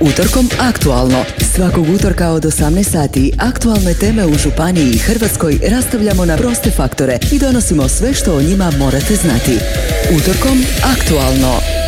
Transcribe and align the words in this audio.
Utorkom 0.00 0.48
aktualno. 0.60 1.24
Svakog 1.54 1.88
utorka 1.88 2.28
od 2.28 2.44
18 2.44 2.82
sati 2.82 3.32
aktualne 3.38 3.94
teme 3.94 4.26
u 4.26 4.34
Županiji 4.34 4.90
i 4.90 4.98
Hrvatskoj 4.98 5.58
rastavljamo 5.70 6.24
na 6.24 6.36
proste 6.36 6.70
faktore 6.70 7.18
i 7.32 7.38
donosimo 7.38 7.88
sve 7.88 8.14
što 8.14 8.36
o 8.36 8.42
njima 8.42 8.70
morate 8.78 9.16
znati. 9.16 9.58
Utorkom 10.16 10.64
aktualno. 10.82 11.79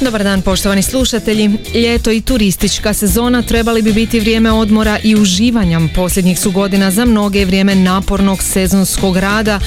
Dobar 0.00 0.24
dan 0.24 0.42
poštovani 0.42 0.82
slušatelji. 0.82 1.50
Ljeto 1.74 2.10
i 2.10 2.20
turistička 2.20 2.94
sezona 2.94 3.42
trebali 3.42 3.82
bi 3.82 3.92
biti 3.92 4.20
vrijeme 4.20 4.52
odmora 4.52 4.98
i 5.02 5.16
uživanja. 5.16 5.80
Posljednjih 5.94 6.38
su 6.38 6.50
godina 6.50 6.90
za 6.90 7.04
mnoge 7.04 7.44
vrijeme 7.44 7.74
napornog 7.74 8.42
sezonskog 8.42 9.16
rada, 9.16 9.60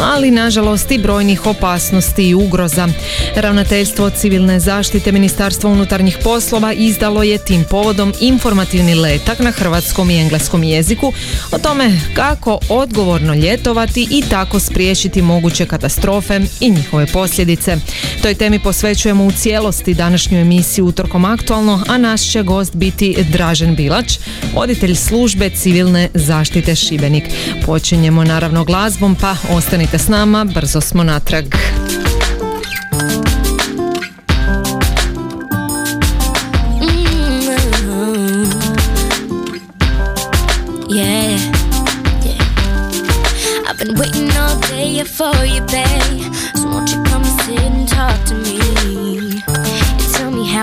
ali 0.00 0.30
nažalost 0.30 0.90
i 0.90 0.98
brojnih 0.98 1.46
opasnosti 1.46 2.28
i 2.28 2.34
ugroza. 2.34 2.88
Ravnateljstvo 3.36 4.10
civilne 4.10 4.60
zaštite 4.60 5.12
Ministarstva 5.12 5.70
unutarnjih 5.70 6.18
poslova 6.24 6.72
izdalo 6.72 7.22
je 7.22 7.38
tim 7.38 7.64
povodom 7.70 8.12
informativni 8.20 8.94
letak 8.94 9.38
na 9.38 9.50
hrvatskom 9.50 10.10
i 10.10 10.20
engleskom 10.20 10.62
jeziku 10.62 11.12
o 11.52 11.58
tome 11.58 12.00
kako 12.14 12.58
odgovorno 12.68 13.34
ljetovati 13.34 14.08
i 14.10 14.22
tako 14.30 14.60
spriječiti 14.60 15.22
moguće 15.22 15.66
katastrofe 15.66 16.40
i 16.60 16.70
njihove 16.70 17.06
posljedice. 17.06 17.76
Toj 18.22 18.34
temi 18.34 18.58
posvećujemo 18.58 19.24
u 19.24 19.32
cijelosti 19.32 19.77
današnju 19.86 20.38
emisiju 20.38 20.86
Utorkom 20.86 21.24
aktualno, 21.24 21.84
a 21.88 21.98
naš 21.98 22.30
će 22.30 22.42
gost 22.42 22.74
biti 22.74 23.24
Dražen 23.32 23.74
Bilač, 23.76 24.18
voditelj 24.54 24.94
službe 24.94 25.50
civilne 25.50 26.08
zaštite 26.14 26.74
Šibenik. 26.74 27.24
Počinjemo 27.66 28.24
naravno 28.24 28.64
glazbom, 28.64 29.16
pa 29.20 29.36
ostanite 29.50 29.98
s 29.98 30.08
nama, 30.08 30.44
brzo 30.44 30.80
smo 30.80 31.02
natrag. 31.04 31.44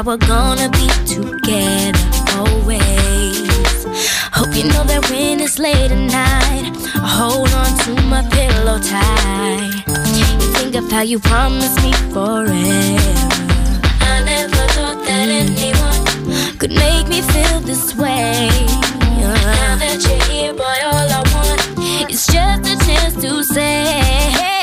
We're 0.06 0.17
gonna 0.17 0.70
be 0.70 0.88
together 1.08 2.00
always. 2.38 3.86
Hope 4.31 4.53
you 4.56 4.66
know 4.66 4.84
that 4.84 5.08
when 5.09 5.39
it's 5.39 5.58
late 5.58 5.92
at 5.92 5.97
night, 5.97 6.72
I 6.94 7.08
hold 7.20 7.50
on 7.50 7.72
to 7.86 8.02
my 8.03 8.22
pillow 8.30 8.78
tight. 8.78 9.84
You 10.14 10.25
think 10.53 10.75
of 10.75 10.92
how 10.92 11.02
you 11.02 11.17
promised 11.17 11.81
me 11.81 11.92
forever. 12.14 12.53
I 14.02 14.22
never 14.23 14.64
thought 14.75 15.02
that 15.08 15.28
anyone 15.28 16.58
could 16.59 16.72
make 16.72 17.08
me 17.08 17.22
feel 17.22 17.59
this 17.62 17.95
way. 17.95 18.50
Now 19.17 19.75
that 19.81 20.06
you're 20.06 20.23
here, 20.30 20.53
boy, 20.53 20.78
all 20.86 21.09
I 21.09 21.22
want 21.34 22.12
is 22.12 22.28
just 22.28 22.62
a 22.69 22.78
chance 22.86 23.16
to 23.23 23.44
say. 23.44 24.55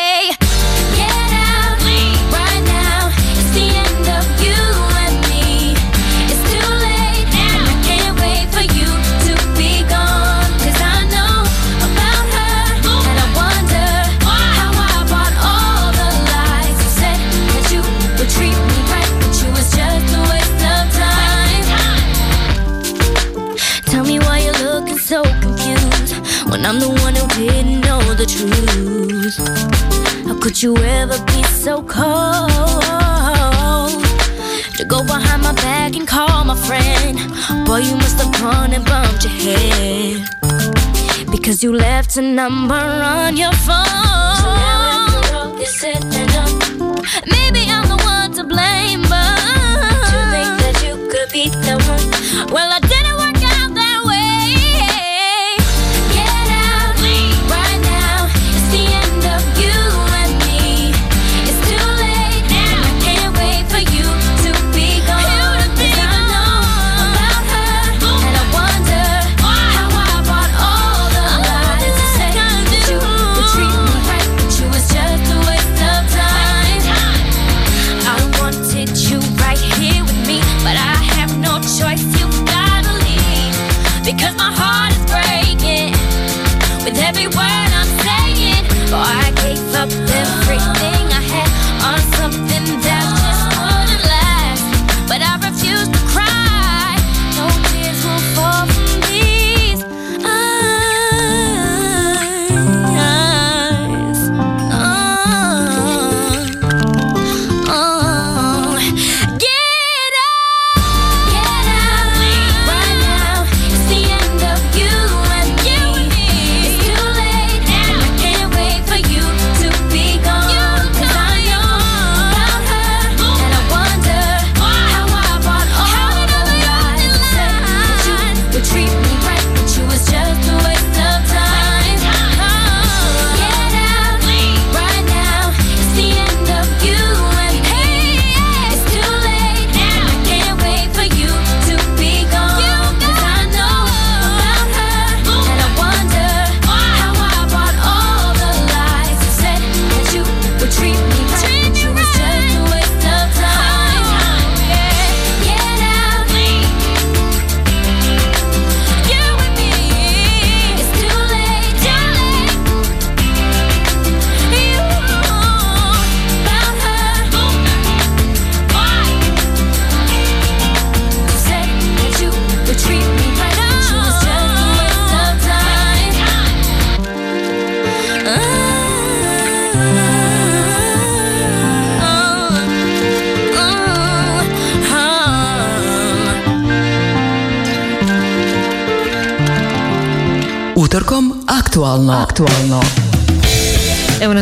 So 31.63 31.81
cold? 31.83 32.51
To 34.79 34.85
go 34.85 35.05
behind 35.05 35.45
my 35.45 35.53
back 35.55 35.95
and 35.95 36.09
call 36.09 36.45
my 36.45 36.57
friend. 36.57 37.17
Boy, 37.65 37.79
you 37.89 37.95
must 37.95 38.21
have 38.21 38.33
gone 38.41 38.73
and 38.73 38.85
bumped 38.85 39.23
your 39.23 39.33
head. 39.33 40.27
Because 41.31 41.63
you 41.63 41.73
left 41.73 42.17
a 42.17 42.23
number 42.23 42.75
on 42.75 43.37
your 43.37 43.53
phone. 43.67 43.87
So 44.43 44.49
now 44.67 45.55
you're 45.57 45.67
said 45.67 46.03
and 46.03 46.29
done. 46.35 46.59
Maybe 47.31 47.71
I'm 47.71 47.87
the 47.89 47.99
one 48.05 48.33
to 48.39 48.43
blame, 48.43 49.03
but. 49.03 49.39
To 50.11 50.19
think 50.35 50.53
that 50.63 50.77
you 50.85 50.95
could 51.13 51.31
be 51.31 51.49
the 51.49 51.77
one. 51.93 52.53
Well, 52.53 52.73
I 52.73 52.81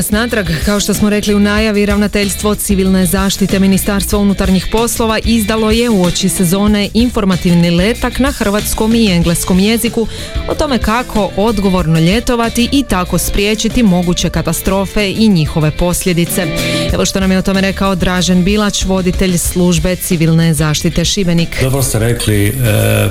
nas 0.01 0.11
natrag, 0.11 0.47
kao 0.65 0.81
što 0.81 0.95
smo 0.95 1.11
rekli 1.11 1.35
u 1.35 1.41
najavi, 1.41 1.87
ravnateljstvo 1.87 2.55
civilne 2.55 3.07
zaštite 3.07 3.59
Ministarstva 3.59 4.19
unutarnjih 4.19 4.67
poslova 4.73 5.19
izdalo 5.25 5.71
je 5.71 5.91
u 5.91 6.03
oči 6.03 6.29
sezone 6.29 6.89
informativni 6.95 7.71
letak 7.71 8.19
na 8.19 8.33
hrvatskom 8.33 8.95
i 8.95 9.11
engleskom 9.13 9.59
jeziku 9.59 10.07
o 10.49 10.55
tome 10.55 10.79
kako 10.79 11.31
odgovorno 11.37 12.01
ljetovati 12.01 12.69
i 12.73 12.83
tako 12.83 13.19
spriječiti 13.19 13.83
moguće 13.83 14.31
katastrofe 14.31 15.11
i 15.11 15.29
njihove 15.29 15.71
posljedice. 15.71 16.47
Evo 16.93 17.05
što 17.05 17.21
nam 17.21 17.33
je 17.33 17.39
o 17.39 17.43
tome 17.43 17.61
rekao 17.61 17.95
Dražen 17.95 18.45
Bilać, 18.45 18.85
voditelj 18.85 19.39
službe 19.39 19.97
civilne 19.97 20.55
zaštite 20.55 21.05
Šibenik. 21.05 21.63
Dobro 21.63 21.83
ste 21.83 21.99
rekli, 21.99 22.47
e, 22.47 22.53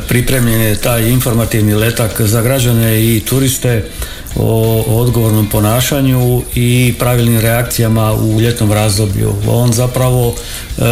pripremljen 0.08 0.62
je 0.62 0.76
taj 0.76 1.10
informativni 1.10 1.74
letak 1.74 2.22
za 2.22 2.42
građane 2.42 3.04
i 3.04 3.20
turiste 3.20 3.84
o 4.36 4.84
odgovornom 4.88 5.50
ponašanju 5.50 6.42
i 6.56 6.94
pravilnim 7.00 7.40
reakcijama 7.40 8.14
u 8.14 8.42
ljetnom 8.42 8.72
razdoblju. 8.72 9.34
On 9.48 9.74
zapravo 9.74 10.36
e, 10.78 10.84
e, 10.84 10.88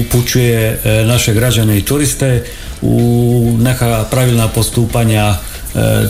upućuje 0.00 0.80
e, 0.84 1.04
naše 1.04 1.34
građane 1.34 1.78
i 1.78 1.82
turiste 1.82 2.44
u 2.82 3.56
neka 3.60 4.04
pravilna 4.10 4.48
postupanja 4.48 5.34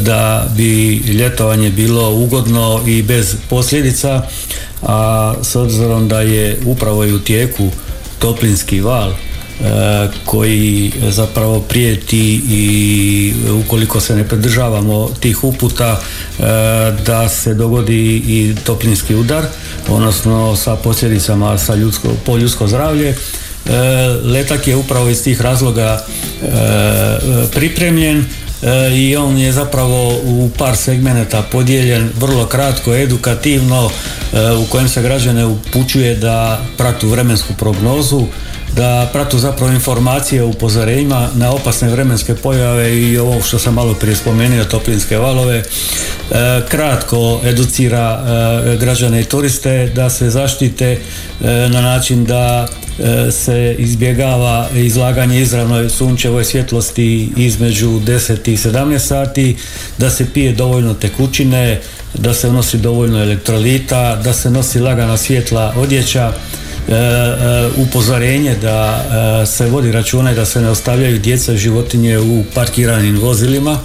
da 0.00 0.46
bi 0.56 0.96
ljetovanje 0.96 1.70
bilo 1.70 2.10
ugodno 2.14 2.80
i 2.86 3.02
bez 3.02 3.36
posljedica, 3.50 4.22
a 4.82 5.34
s 5.42 5.56
obzirom 5.56 6.08
da 6.08 6.20
je 6.20 6.58
upravo 6.66 7.04
i 7.04 7.12
u 7.12 7.18
tijeku 7.18 7.70
toplinski 8.18 8.80
val 8.80 9.10
E, 9.10 9.31
koji 10.24 10.92
zapravo 11.08 11.60
prijeti 11.60 12.42
i 12.48 13.34
ukoliko 13.64 14.00
se 14.00 14.16
ne 14.16 14.28
pridržavamo 14.28 15.10
tih 15.20 15.44
uputa 15.44 16.00
e, 16.00 16.42
da 17.06 17.28
se 17.28 17.54
dogodi 17.54 18.16
i 18.16 18.54
toplinski 18.64 19.14
udar 19.14 19.44
odnosno 19.88 20.56
sa 20.56 20.76
posljedicama 20.76 21.58
sa 21.58 21.74
ljudsko, 21.74 22.08
po 22.26 22.36
ljudsko 22.36 22.68
zdravlje. 22.68 23.08
E, 23.08 23.16
letak 24.24 24.68
je 24.68 24.76
upravo 24.76 25.08
iz 25.08 25.22
tih 25.24 25.40
razloga 25.40 26.06
pripremljen 27.52 28.24
i 28.94 29.16
on 29.16 29.38
je 29.38 29.52
zapravo 29.52 30.20
u 30.24 30.50
par 30.58 30.76
segmenata 30.76 31.42
podijeljen 31.42 32.10
vrlo 32.20 32.46
kratko, 32.46 32.94
edukativno 32.94 33.90
u 34.62 34.66
kojem 34.70 34.88
se 34.88 35.02
građane 35.02 35.46
upućuje 35.46 36.14
da 36.14 36.60
pratu 36.76 37.08
vremensku 37.08 37.54
prognozu 37.58 38.26
da 38.76 39.10
pratu 39.12 39.38
zapravo 39.38 39.72
informacije 39.72 40.42
o 40.42 40.48
upozorenjima 40.48 41.28
na 41.34 41.52
opasne 41.52 41.90
vremenske 41.90 42.34
pojave 42.34 42.98
i 42.98 43.18
ovo 43.18 43.42
što 43.42 43.58
sam 43.58 43.74
malo 43.74 43.94
prije 43.94 44.16
spomenuo, 44.16 44.64
toplinske 44.64 45.18
valove. 45.18 45.56
E, 45.56 45.64
kratko 46.68 47.40
educira 47.44 48.24
e, 48.24 48.76
građane 48.76 49.20
i 49.20 49.24
turiste 49.24 49.92
da 49.94 50.10
se 50.10 50.30
zaštite 50.30 50.86
e, 50.90 50.98
na 51.68 51.80
način 51.80 52.24
da 52.24 52.68
se 53.30 53.76
izbjegava 53.78 54.68
izlaganje 54.74 55.40
izravnoj 55.40 55.90
sunčevoj 55.90 56.44
svjetlosti 56.44 57.32
između 57.36 57.88
10 57.88 58.50
i 58.50 58.56
17 58.56 58.98
sati, 58.98 59.56
da 59.98 60.10
se 60.10 60.26
pije 60.32 60.52
dovoljno 60.52 60.94
tekućine, 60.94 61.80
da 62.14 62.34
se 62.34 62.52
nosi 62.52 62.78
dovoljno 62.78 63.22
elektrolita, 63.22 64.16
da 64.16 64.32
se 64.32 64.50
nosi 64.50 64.80
lagana 64.80 65.16
svjetla 65.16 65.74
odjeća, 65.76 66.32
upozorenje 67.76 68.54
da 68.54 69.04
e, 69.42 69.46
se 69.46 69.66
vodi 69.66 69.92
računa 69.92 70.32
i 70.32 70.34
da 70.34 70.44
se 70.44 70.60
ne 70.60 70.70
ostavljaju 70.70 71.18
djeca 71.18 71.52
i 71.52 71.56
životinje 71.56 72.18
u 72.18 72.44
parkiranim 72.54 73.20
vozilima 73.20 73.78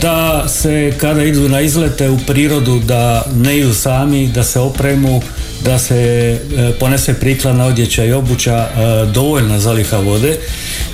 da 0.00 0.48
se 0.48 0.92
kada 0.98 1.24
idu 1.24 1.48
na 1.48 1.60
izlete 1.60 2.10
u 2.10 2.18
prirodu 2.26 2.78
da 2.78 3.24
ne 3.34 3.58
idu 3.58 3.74
sami, 3.74 4.28
da 4.28 4.44
se 4.44 4.60
opremu, 4.60 5.22
da 5.64 5.78
se 5.78 6.38
ponese 6.80 7.14
prikladna 7.14 7.66
odjeća 7.66 8.04
i 8.04 8.12
obuća, 8.12 8.68
dovoljna 9.14 9.60
zaliha 9.60 9.96
vode 9.96 10.38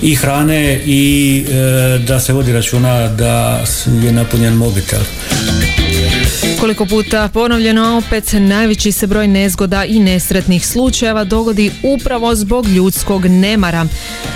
i 0.01 0.15
hrane 0.15 0.81
i 0.85 1.45
da 2.07 2.19
se 2.19 2.33
vodi 2.33 2.53
računa 2.53 3.07
da 3.07 3.63
je 4.03 4.11
napunjen 4.11 4.53
mobitel. 4.53 5.01
Koliko 6.59 6.85
puta 6.85 7.29
ponovljeno, 7.33 7.97
opet 7.97 8.33
najveći 8.33 8.91
se 8.91 9.07
broj 9.07 9.27
nezgoda 9.27 9.85
i 9.85 9.99
nesretnih 9.99 10.67
slučajeva 10.67 11.23
dogodi 11.23 11.71
upravo 11.83 12.35
zbog 12.35 12.67
ljudskog 12.67 13.25
nemara. 13.25 13.85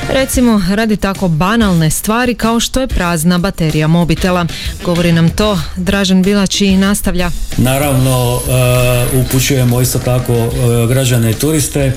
Recimo, 0.09 0.61
radi 0.69 0.97
tako 0.97 1.27
banalne 1.27 1.89
stvari 1.89 2.35
kao 2.35 2.59
što 2.59 2.81
je 2.81 2.87
prazna 2.87 3.37
baterija 3.37 3.87
mobitela. 3.87 4.45
Govori 4.85 5.11
nam 5.11 5.29
to 5.29 5.59
Dražen 5.75 6.23
Bilać 6.23 6.61
i 6.61 6.77
nastavlja. 6.77 7.31
Naravno, 7.57 8.35
uh, 8.35 9.25
upućujemo 9.25 9.81
isto 9.81 9.99
tako 9.99 10.33
uh, 10.33 10.51
građane 10.89 11.31
i 11.31 11.33
turiste 11.33 11.91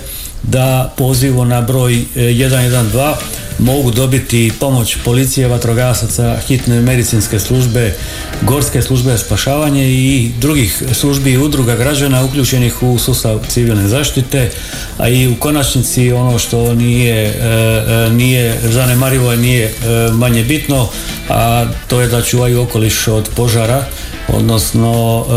da 0.49 0.93
pozivu 0.97 1.45
na 1.45 1.61
broj 1.61 2.05
112 2.15 3.11
uh, 3.11 3.19
mogu 3.59 3.91
dobiti 3.91 4.53
pomoć 4.61 4.97
policije, 5.05 5.49
vatrogasaca, 5.49 6.37
hitne 6.47 6.81
medicinske 6.81 7.39
službe, 7.39 7.95
gorske 8.43 8.83
službe 8.83 9.19
spašavanje 9.19 9.89
i 9.89 10.31
drugih 10.41 10.83
službi 10.93 11.33
i 11.33 11.39
udruga 11.39 11.77
građana 11.77 12.25
uključenih 12.25 12.83
u 12.83 12.99
sustav 12.99 13.41
civilne 13.49 13.89
zaštite, 13.89 14.51
a 14.99 15.09
i 15.09 15.29
u 15.29 15.37
konačnici 15.37 16.13
ono 16.13 16.39
što 16.39 16.75
nije, 16.75 17.25
e, 17.25 17.35
e, 17.37 18.11
nije 18.11 18.59
zanemarivo 18.63 19.33
i 19.33 19.37
nije 19.37 19.65
e, 19.65 19.73
manje 20.13 20.45
bitno, 20.45 20.89
a 21.29 21.67
to 21.89 22.01
je 22.01 22.09
da 22.09 22.23
čuvaju 22.23 22.63
okoliš 22.63 23.09
od 23.09 23.29
požara 23.37 23.85
odnosno 24.29 25.25
e, 25.25 25.33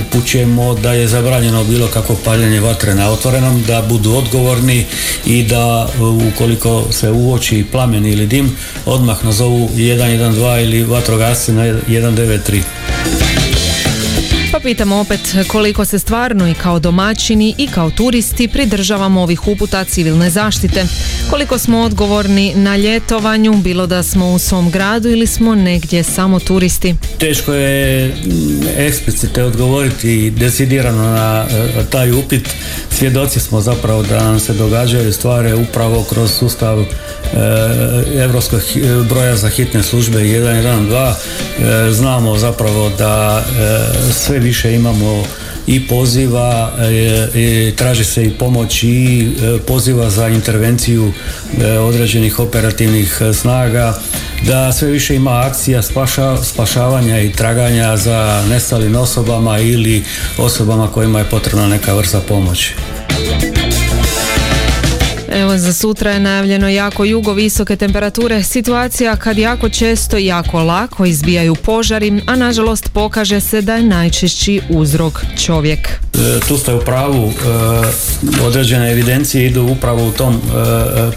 upućujemo 0.00 0.74
da 0.74 0.92
je 0.92 1.08
zabranjeno 1.08 1.64
bilo 1.64 1.86
kako 1.86 2.16
paljenje 2.24 2.60
vatre 2.60 2.94
na 2.94 3.10
otvorenom, 3.10 3.62
da 3.62 3.82
budu 3.82 4.14
odgovorni 4.14 4.84
i 5.26 5.42
da 5.42 5.88
e, 5.88 6.02
ukoliko 6.02 6.84
se 6.90 7.10
uoči 7.10 7.64
plamen 7.72 8.06
ili 8.06 8.26
dim, 8.26 8.56
odmah 8.86 9.24
nazovu 9.24 9.68
112 9.76 10.62
ili 10.62 10.84
vatrogasci 10.84 11.52
na 11.52 11.62
193. 11.62 13.53
Pa 14.54 14.60
pitamo 14.60 14.96
opet 14.96 15.20
koliko 15.48 15.84
se 15.84 15.98
stvarno 15.98 16.48
i 16.48 16.54
kao 16.54 16.78
domaćini 16.78 17.54
i 17.58 17.66
kao 17.66 17.90
turisti 17.90 18.48
pridržavamo 18.48 19.22
ovih 19.22 19.48
uputa 19.48 19.84
civilne 19.84 20.30
zaštite. 20.30 20.84
Koliko 21.30 21.58
smo 21.58 21.80
odgovorni 21.80 22.52
na 22.54 22.76
ljetovanju, 22.76 23.52
bilo 23.54 23.86
da 23.86 24.02
smo 24.02 24.32
u 24.32 24.38
svom 24.38 24.70
gradu 24.70 25.08
ili 25.08 25.26
smo 25.26 25.54
negdje 25.54 26.02
samo 26.02 26.40
turisti. 26.40 26.94
Teško 27.18 27.54
je 27.54 28.08
mm, 28.08 28.66
eksplicite 28.76 29.42
odgovoriti 29.42 30.30
decidirano 30.30 31.02
na 31.02 31.46
e, 31.50 31.84
taj 31.90 32.12
upit. 32.12 32.48
Svjedoci 32.90 33.40
smo 33.40 33.60
zapravo 33.60 34.02
da 34.02 34.22
nam 34.22 34.40
se 34.40 34.52
događaju 34.52 35.12
stvari 35.12 35.52
upravo 35.52 36.02
kroz 36.02 36.32
sustav 36.32 36.84
Europskog 38.20 38.60
broja 39.08 39.36
za 39.36 39.48
hitne 39.48 39.82
službe 39.82 40.18
112 40.18 41.12
e, 41.58 41.92
znamo 41.92 42.38
zapravo 42.38 42.90
da 42.98 43.44
e, 43.44 44.12
sve 44.12 44.38
više 44.38 44.74
imamo 44.74 45.24
i 45.66 45.88
poziva, 45.88 46.72
e, 47.34 47.72
traži 47.76 48.04
se 48.04 48.24
i 48.24 48.30
pomoć 48.30 48.82
i 48.82 49.28
poziva 49.66 50.10
za 50.10 50.28
intervenciju 50.28 51.12
određenih 51.80 52.38
operativnih 52.38 53.20
snaga, 53.34 53.98
da 54.46 54.72
sve 54.72 54.90
više 54.90 55.14
ima 55.14 55.40
akcija 55.46 55.82
spašavanja 56.42 57.20
i 57.20 57.32
traganja 57.32 57.96
za 57.96 58.44
nestalim 58.48 58.96
osobama 58.96 59.58
ili 59.58 60.04
osobama 60.38 60.88
kojima 60.88 61.18
je 61.18 61.30
potrebna 61.30 61.66
neka 61.66 61.94
vrsta 61.94 62.20
pomoći. 62.20 62.74
Evo 65.34 65.58
za 65.58 65.72
sutra 65.72 66.10
je 66.10 66.20
najavljeno 66.20 66.68
jako 66.68 67.04
jugo 67.04 67.32
visoke 67.32 67.76
temperature, 67.76 68.42
situacija 68.42 69.16
kad 69.16 69.38
jako 69.38 69.68
često 69.68 70.18
i 70.18 70.26
jako 70.26 70.62
lako 70.62 71.04
izbijaju 71.04 71.54
požari, 71.54 72.22
a 72.26 72.36
nažalost 72.36 72.88
pokaže 72.92 73.40
se 73.40 73.62
da 73.62 73.74
je 73.74 73.82
najčešći 73.82 74.60
uzrok 74.70 75.20
čovjek. 75.44 75.88
E, 75.88 76.40
tu 76.48 76.58
ste 76.58 76.74
u 76.74 76.80
pravu, 76.80 77.32
e, 77.32 78.42
određene 78.46 78.92
evidencije 78.92 79.46
idu 79.46 79.62
upravo 79.62 80.08
u 80.08 80.12
tom 80.12 80.34
e, 80.34 80.40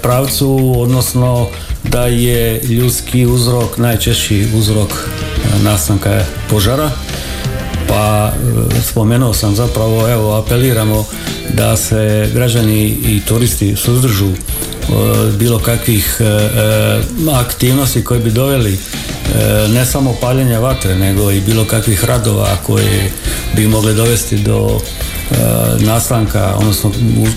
pravcu, 0.01 0.73
odnosno 0.77 1.47
da 1.83 2.05
je 2.05 2.61
ljudski 2.61 3.25
uzrok 3.25 3.77
najčešći 3.77 4.47
uzrok 4.55 5.09
nastanka 5.63 6.25
požara 6.49 6.91
pa 7.87 8.31
spomenuo 8.83 9.33
sam 9.33 9.55
zapravo, 9.55 10.09
evo 10.09 10.35
apeliramo 10.35 11.05
da 11.57 11.77
se 11.77 12.29
građani 12.33 12.83
i 12.87 13.21
turisti 13.27 13.75
suzdržu 13.75 14.27
e, 14.27 14.35
bilo 15.37 15.59
kakvih 15.59 16.17
e, 16.19 16.23
e, 16.23 17.31
aktivnosti 17.33 18.03
koje 18.03 18.19
bi 18.19 18.31
doveli 18.31 18.77
ne 19.69 19.85
samo 19.85 20.15
paljenja 20.21 20.59
vatre 20.59 20.95
nego 20.95 21.31
i 21.31 21.41
bilo 21.41 21.65
kakvih 21.65 22.05
radova 22.05 22.57
koje 22.65 23.11
bi 23.55 23.67
mogli 23.67 23.93
dovesti 23.93 24.37
do 24.37 24.79
nastanka 25.79 26.53
odnosno 26.57 26.91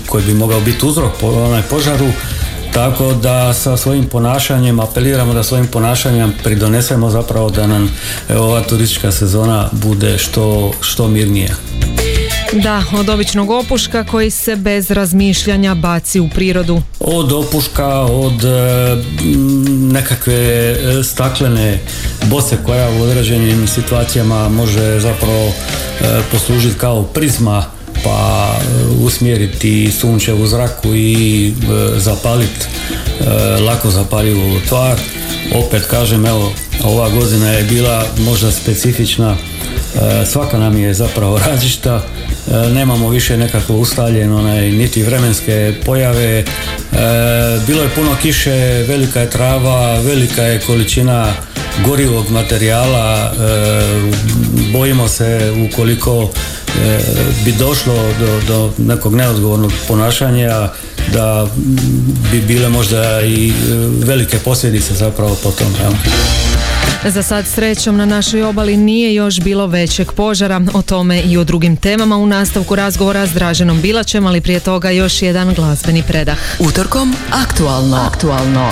koji 0.07 0.25
bi 0.25 0.35
mogao 0.35 0.61
biti 0.61 0.87
uzrok 0.87 1.13
onaj 1.23 1.63
požaru 1.63 2.07
tako 2.73 3.13
da 3.13 3.55
sa 3.55 3.77
svojim 3.77 4.05
ponašanjem 4.05 4.81
apeliramo 4.81 5.35
da 5.35 5.43
svojim 5.43 5.67
ponašanjem 5.67 6.33
pridonesemo 6.45 7.11
zapravo 7.11 7.51
da 7.51 7.67
nam 7.67 7.91
ova 8.37 8.63
turistička 8.63 9.13
sezona 9.13 9.69
bude 9.73 10.19
što, 10.19 10.73
što 10.81 11.09
mirnija. 11.09 11.55
Da, 12.53 12.85
od 12.93 13.09
običnog 13.09 13.51
opuška 13.51 14.05
koji 14.05 14.31
se 14.31 14.57
bez 14.57 14.91
razmišljanja 14.91 15.75
baci 15.75 16.21
u 16.21 16.29
prirodu. 16.29 16.83
Od 17.01 17.33
opuška, 17.33 17.89
od 18.01 18.45
e, 18.45 18.97
nekakve 19.69 20.35
e, 20.35 20.77
staklene 21.05 21.79
bose 22.25 22.57
koja 22.67 22.91
u 22.91 23.03
određenim 23.03 23.69
situacijama 23.69 24.49
može 24.49 25.01
zapravo 25.01 25.47
e, 25.47 25.53
poslužiti 26.33 26.79
kao 26.79 27.03
prizma 27.03 27.65
pa 28.05 28.51
usmjeriti 29.03 29.93
sunče 30.01 30.35
u 30.35 30.47
zraku 30.47 30.95
i 30.95 31.55
zapaliti 31.97 32.67
lako 33.67 33.91
zapaljivu 33.91 34.61
tvar. 34.69 34.99
Opet 35.55 35.87
kažem, 35.87 36.27
evo, 36.27 36.53
ova 36.85 37.09
godina 37.09 37.51
je 37.51 37.65
bila 37.65 38.05
možda 38.19 38.51
specifična, 38.51 39.37
svaka 40.27 40.59
nam 40.59 40.79
je 40.79 40.95
zapravo 40.95 41.39
različita, 41.47 42.03
E, 42.51 42.71
nemamo 42.71 43.09
više 43.09 43.37
nekako 43.37 43.75
ustaljen 43.75 44.33
onaj, 44.33 44.71
niti 44.71 45.03
vremenske 45.03 45.75
pojave. 45.87 46.39
E, 46.39 46.45
bilo 47.67 47.83
je 47.83 47.89
puno 47.89 48.17
kiše, 48.23 48.85
velika 48.89 49.21
je 49.21 49.31
trava, 49.31 50.01
velika 50.01 50.43
je 50.43 50.61
količina 50.61 51.33
gorivog 51.85 52.31
materijala. 52.31 53.33
E, 53.33 53.33
bojimo 54.73 55.09
se 55.09 55.53
ukoliko 55.71 56.31
bi 57.45 57.53
došlo 57.53 57.95
do, 58.21 58.41
do 58.49 58.73
nekog 58.79 59.15
neodgovornog 59.15 59.73
ponašanja 59.89 60.69
da 61.13 61.47
bi 62.33 62.41
bile 62.41 62.69
možda 62.69 63.23
i 63.23 63.53
velike 64.05 64.39
posljedice 64.39 64.95
zapravo 64.95 65.37
po 65.43 65.51
tom. 65.51 65.75
Za 67.05 67.23
sad 67.23 67.47
srećom 67.47 67.97
na 67.97 68.07
našoj 68.07 68.43
obali 68.43 68.77
nije 68.77 69.15
još 69.15 69.41
bilo 69.41 69.67
većeg 69.67 70.13
požara, 70.13 70.61
o 70.75 70.83
tome 70.83 71.21
i 71.21 71.37
o 71.37 71.45
drugim 71.45 71.77
temama 71.77 72.17
u 72.17 72.27
nastavku 72.27 72.75
razgovora 72.77 73.27
s 73.27 73.33
Draženom 73.33 73.81
Bilačem, 73.81 74.27
ali 74.27 74.41
prije 74.41 74.61
toga 74.61 74.91
još 74.91 75.23
jedan 75.23 75.55
glazbeni 75.55 76.03
predah. 76.03 76.39
Utorkom 76.59 77.17
aktualno. 77.31 77.97
Aktualno. 77.97 78.71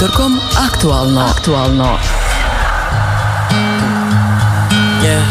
utorkom 0.00 0.40
aktualno. 0.56 1.20
Aktualno. 1.20 1.98
Mm, 3.52 3.92
mm, 4.72 5.04
yeah. 5.04 5.24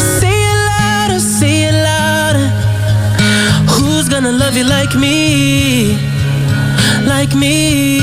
Say 0.00 0.32
it 0.32 0.58
louder, 0.68 1.20
say 1.20 1.68
it 1.68 1.74
louder. 1.84 2.48
Who's 3.68 4.08
gonna 4.08 4.32
love 4.32 4.56
you 4.56 4.64
like 4.64 4.94
me? 4.96 5.98
Like 7.04 7.34
me. 7.36 7.98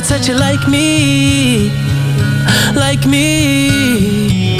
touch 0.00 0.28
you 0.28 0.34
like 0.34 0.68
me 0.68 1.87
like 2.78 3.06
me? 3.06 4.58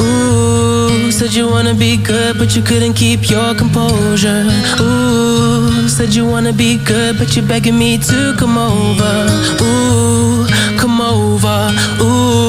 Ooh, 0.00 1.10
said 1.10 1.34
you 1.34 1.48
wanna 1.50 1.74
be 1.74 1.96
good, 1.96 2.38
but 2.38 2.56
you 2.56 2.62
couldn't 2.62 2.94
keep 2.94 3.28
your 3.28 3.54
composure. 3.54 4.44
Ooh, 4.80 5.88
said 5.88 6.14
you 6.14 6.24
wanna 6.26 6.52
be 6.52 6.78
good, 6.84 7.18
but 7.18 7.36
you're 7.36 7.46
begging 7.46 7.78
me 7.78 7.98
to 7.98 8.34
come 8.38 8.56
over. 8.56 9.14
Ooh, 9.62 10.46
come 10.78 11.00
over. 11.00 11.70
Ooh 12.00 12.48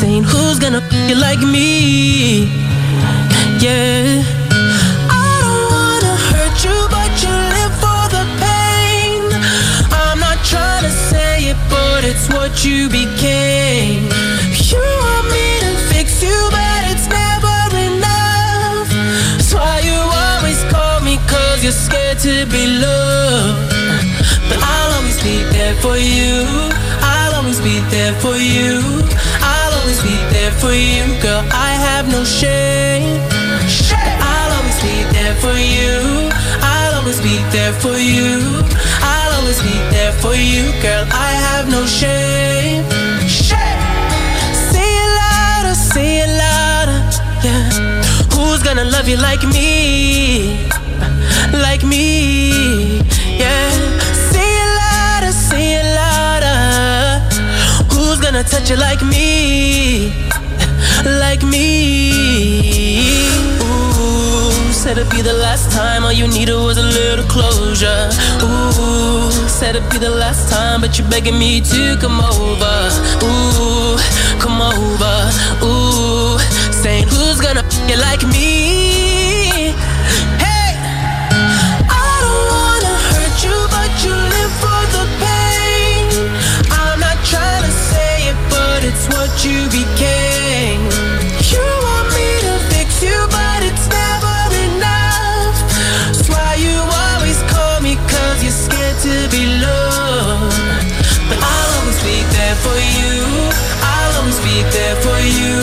saying 0.00 0.24
who's 0.24 0.58
gonna 0.58 0.82
you 1.08 1.16
like 1.16 1.40
me? 1.40 2.44
Yeah. 3.60 4.22
I 5.10 6.00
don't 6.00 6.20
to 22.22 22.44
be 22.46 22.66
loved. 22.66 23.72
But 24.48 24.58
I'll 24.60 24.92
always 24.98 25.22
be 25.22 25.42
there 25.56 25.74
for 25.76 25.96
you. 25.96 26.44
I'll 27.00 27.34
always 27.36 27.60
be 27.60 27.80
there 27.90 28.12
for 28.20 28.36
you 28.36 29.00
I'll 29.40 29.72
always 29.80 30.02
be 30.02 30.16
there 30.34 30.52
for 30.52 30.72
you, 30.72 31.04
girl. 31.22 31.42
I 31.52 31.72
have 31.86 32.08
no 32.08 32.24
shame. 32.24 33.20
I'll 34.20 34.52
always 34.58 34.78
be 34.82 34.96
there 35.16 35.34
for 35.36 35.56
you. 35.56 36.28
I'll 36.60 36.94
always 37.00 37.20
be 37.20 37.36
there 37.50 37.72
for 37.72 37.96
you. 37.96 38.36
I'll 39.00 39.40
always 39.40 39.60
be 39.62 39.76
there 39.94 40.12
for 40.12 40.34
you, 40.34 40.72
girl. 40.82 41.06
I 41.12 41.32
have 41.46 41.68
no 41.70 41.86
shame. 41.86 42.84
Say 44.72 44.90
it 45.04 45.10
louder, 45.20 45.74
say 45.74 46.20
it 46.24 46.30
louder. 46.42 47.00
Yeah. 47.44 48.02
Who's 48.34 48.62
gonna 48.62 48.84
love 48.84 49.08
you 49.08 49.16
like 49.16 49.42
me? 49.44 50.79
Like 51.52 51.82
me? 51.84 52.98
Yeah. 53.38 53.70
Say 54.30 54.50
it 54.62 54.70
louder, 54.78 55.32
say 55.32 55.74
it 55.80 55.86
louder. 55.98 57.20
Who's 57.92 58.20
gonna 58.20 58.44
touch 58.44 58.70
you 58.70 58.76
like 58.76 59.02
me? 59.02 60.12
Like 61.04 61.42
me? 61.42 63.26
Ooh, 63.62 64.72
said 64.72 64.98
it'd 64.98 65.10
be 65.10 65.22
the 65.22 65.32
last 65.32 65.72
time. 65.72 66.04
All 66.04 66.12
you 66.12 66.28
needed 66.28 66.54
was 66.54 66.78
a 66.78 66.82
little 66.82 67.24
closure. 67.26 68.10
Ooh, 68.42 69.30
said 69.48 69.76
it'd 69.76 69.90
be 69.90 69.98
the 69.98 70.10
last 70.10 70.50
time, 70.50 70.80
but 70.80 70.98
you're 70.98 71.08
begging 71.08 71.38
me 71.38 71.60
to 71.60 71.96
come 72.00 72.20
over. 72.20 72.90
Ooh, 73.24 73.98
come 74.38 74.62
over. 74.62 75.16
Ooh, 75.64 76.38
saying 76.70 77.08
who's 77.08 77.40
gonna 77.40 77.64
you 77.88 77.96
like 77.96 78.22
me? 78.28 78.59
It's 88.90 89.06
what 89.14 89.30
you 89.46 89.58
became. 89.70 90.82
You 91.52 91.62
want 91.86 92.08
me 92.18 92.28
to 92.46 92.54
fix 92.74 93.02
you, 93.06 93.18
but 93.30 93.60
it's 93.62 93.86
never 93.86 94.38
enough. 94.66 95.56
That's 96.10 96.26
why 96.26 96.58
you 96.58 96.74
always 96.74 97.38
call 97.52 97.78
me, 97.86 97.94
cause 98.10 98.38
you're 98.42 98.60
scared 98.66 98.98
to 99.06 99.14
be 99.30 99.42
loved. 99.62 100.58
But 101.30 101.38
I'll 101.38 101.72
always 101.78 102.00
be 102.02 102.18
there 102.34 102.56
for 102.64 102.78
you. 102.98 103.14
I'll 103.94 104.14
always 104.18 104.40
be 104.42 104.58
there 104.74 104.96
for 105.06 105.18
you. 105.38 105.56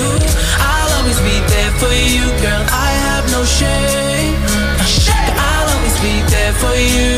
I'll 0.72 0.92
always 0.98 1.20
be 1.28 1.36
there 1.52 1.74
for 1.82 1.92
you, 1.92 2.26
girl. 2.44 2.63
I 2.88 2.92
have 3.08 3.26
no 3.36 3.44
shame. 3.44 4.40
But 4.80 5.34
I'll 5.36 5.70
always 5.76 5.98
be 6.00 6.16
there 6.32 6.54
for 6.63 6.76
you. 6.96 7.12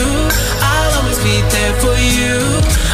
I'll 0.74 0.94
always 1.00 1.22
be 1.22 1.38
there 1.54 1.74
for 1.84 1.98
you. 2.18 2.89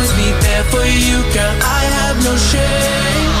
Always 0.00 0.16
be 0.16 0.30
there 0.40 0.64
for 0.64 0.82
you, 0.82 1.22
girl. 1.34 1.58
I 1.60 1.84
have 2.00 2.24
no 2.24 2.34
shame. 2.34 3.39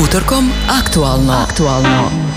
Utorkom 0.00 0.48
aktualno. 0.68 1.32
Aktualno. 1.44 2.29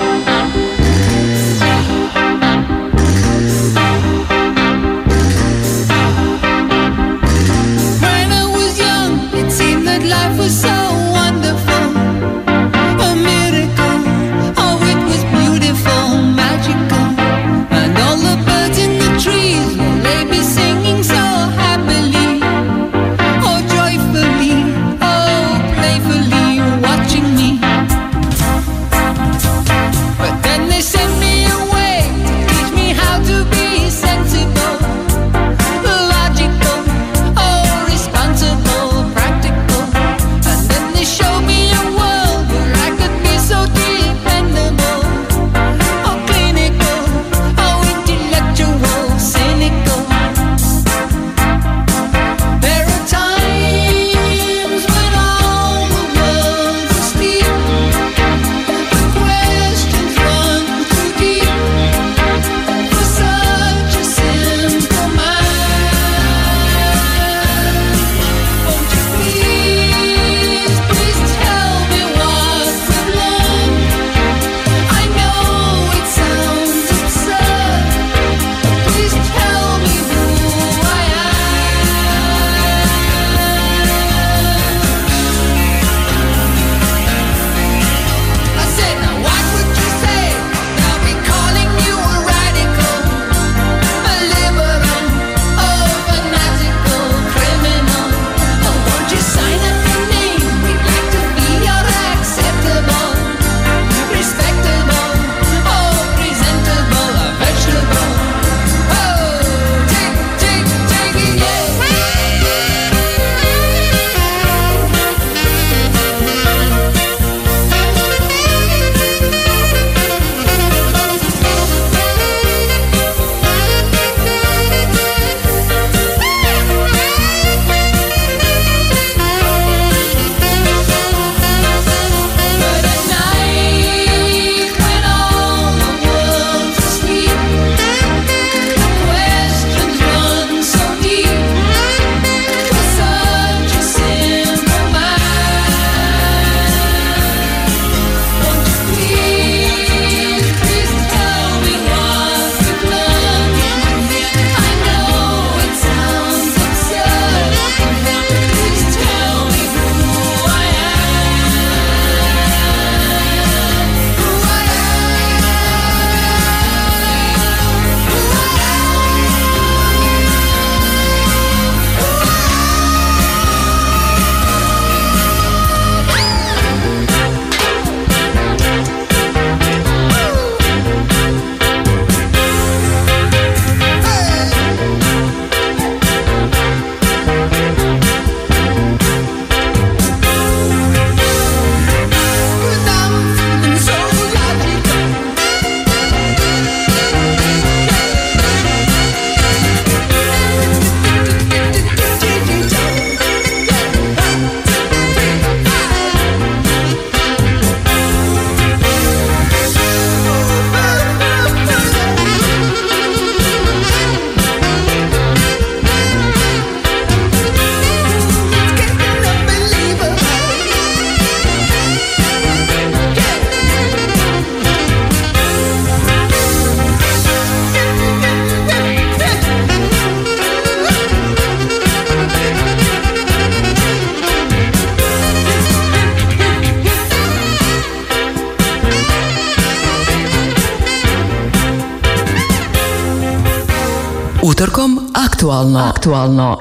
Aktualno. 245.63 245.89
Aktualno. 245.89 246.57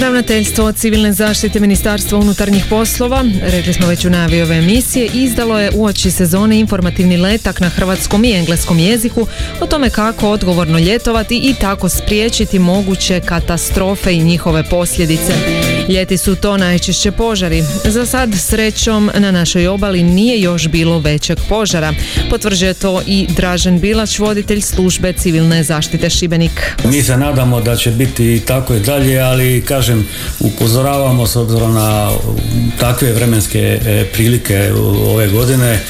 Ravnateljstvo 0.00 0.72
civilne 0.72 1.12
zaštite 1.12 1.60
Ministarstva 1.60 2.18
unutarnjih 2.18 2.64
poslova, 2.70 3.24
rekli 3.42 3.72
smo 3.72 3.86
već 3.86 4.04
u 4.04 4.10
najavi 4.10 4.42
ove 4.42 4.56
emisije, 4.56 5.10
izdalo 5.14 5.60
je 5.60 5.70
uoči 5.74 6.10
sezone 6.10 6.58
informativni 6.58 7.16
letak 7.16 7.60
na 7.60 7.68
hrvatskom 7.68 8.24
i 8.24 8.32
engleskom 8.32 8.78
jeziku 8.78 9.26
o 9.60 9.66
tome 9.66 9.90
kako 9.90 10.30
odgovorno 10.30 10.78
ljetovati 10.78 11.36
i 11.36 11.54
tako 11.54 11.88
spriječiti 11.88 12.58
moguće 12.58 13.20
katastrofe 13.20 14.14
i 14.14 14.24
njihove 14.24 14.64
posljedice. 14.70 15.32
Ljeti 15.90 16.18
su 16.18 16.36
to 16.36 16.56
najčešće 16.56 17.12
požari. 17.12 17.62
Za 17.84 18.06
sad 18.06 18.34
srećom 18.38 19.10
na 19.18 19.30
našoj 19.30 19.68
obali 19.68 20.02
nije 20.02 20.40
još 20.40 20.68
bilo 20.68 20.98
većeg 20.98 21.38
požara. 21.48 21.94
Potvrđuje 22.30 22.74
to 22.74 23.02
i 23.06 23.26
Dražen 23.36 23.80
Bilač, 23.80 24.18
voditelj 24.18 24.60
službe 24.60 25.12
civilne 25.12 25.62
zaštite 25.62 26.10
Šibenik. 26.10 26.76
Mi 26.84 27.02
se 27.02 27.16
nadamo 27.16 27.60
da 27.60 27.76
će 27.76 27.90
biti 27.90 28.42
tako 28.46 28.74
i 28.74 28.80
dalje, 28.80 29.20
ali 29.20 29.64
kažem, 29.68 30.08
upozoravamo 30.40 31.26
s 31.26 31.36
obzirom 31.36 31.74
na 31.74 32.10
takve 32.80 33.12
vremenske 33.12 33.80
e, 33.86 34.04
prilike 34.12 34.72
ove 35.06 35.28
godine. 35.28 35.72
E, 35.72 35.80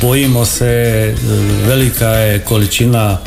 Bojimo 0.00 0.44
se, 0.44 1.14
velika 1.66 2.08
je 2.08 2.38
količina 2.38 3.18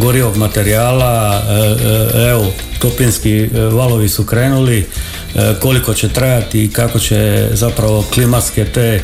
gorivog 0.00 0.36
materijala, 0.36 1.42
e, 1.48 2.18
e, 2.18 2.30
evo, 2.30 2.52
toplinski 2.78 3.40
e, 3.40 3.60
valovi 3.60 4.08
su 4.08 4.24
krenuli, 4.24 4.78
e, 4.78 5.54
koliko 5.60 5.94
će 5.94 6.08
trajati 6.08 6.64
i 6.64 6.70
kako 6.70 6.98
će 6.98 7.48
zapravo 7.52 8.04
klimatske 8.14 8.64
te 8.64 8.80
e, 8.80 9.02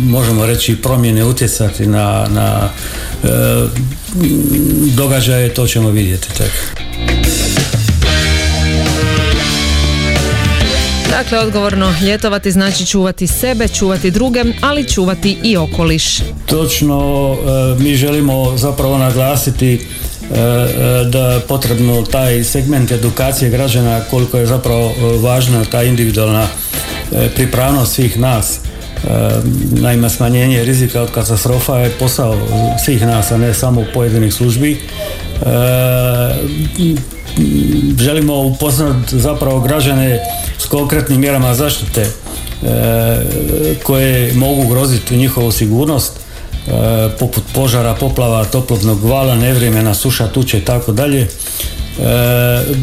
možemo 0.00 0.46
reći 0.46 0.76
promjene 0.82 1.24
utjecati 1.24 1.86
na, 1.86 2.26
na 2.30 2.68
e, 3.24 3.28
događaje, 4.96 5.54
to 5.54 5.66
ćemo 5.66 5.90
vidjeti 5.90 6.28
tek. 6.38 6.87
Dakle, 11.18 11.38
odgovorno 11.38 11.94
ljetovati 12.02 12.52
znači 12.52 12.86
čuvati 12.86 13.26
sebe, 13.26 13.68
čuvati 13.68 14.10
druge, 14.10 14.44
ali 14.60 14.88
čuvati 14.88 15.38
i 15.42 15.56
okoliš. 15.56 16.18
Točno, 16.46 17.32
e, 17.32 17.82
mi 17.82 17.94
želimo 17.94 18.56
zapravo 18.56 18.98
naglasiti 18.98 19.74
e, 19.74 19.78
e, 19.78 21.04
da 21.04 21.32
je 21.32 21.40
potrebno 21.40 22.02
taj 22.02 22.44
segment 22.44 22.90
edukacije 22.90 23.50
građana 23.50 24.00
koliko 24.10 24.38
je 24.38 24.46
zapravo 24.46 24.94
važna 25.22 25.64
ta 25.64 25.82
individualna 25.82 26.46
pripravnost 27.34 27.94
svih 27.94 28.18
nas. 28.18 28.60
Naime, 29.70 30.10
smanjenje 30.10 30.64
rizika 30.64 31.02
od 31.02 31.10
katastrofa 31.10 31.78
je 31.78 31.90
posao 31.90 32.36
svih 32.84 33.06
nas, 33.06 33.30
a 33.30 33.36
ne 33.36 33.54
samo 33.54 33.84
pojedinih 33.94 34.34
službi. 34.34 34.80
Želimo 37.98 38.42
upoznati 38.42 39.20
zapravo 39.20 39.60
građane 39.60 40.20
s 40.58 40.66
konkretnim 40.66 41.20
mjerama 41.20 41.54
zaštite 41.54 42.00
e, 42.00 42.08
koje 43.82 44.32
mogu 44.34 44.62
ugroziti 44.62 45.16
njihovu 45.16 45.52
sigurnost 45.52 46.12
e, 46.16 46.70
poput 47.18 47.44
požara, 47.54 47.94
poplava, 47.94 48.44
toplotnog 48.44 49.04
vala, 49.04 49.34
nevremena, 49.34 49.94
suša, 49.94 50.28
tuče 50.28 50.58
i 50.58 50.64
tako 50.64 50.92
dalje. 50.92 51.20
E, 51.20 51.28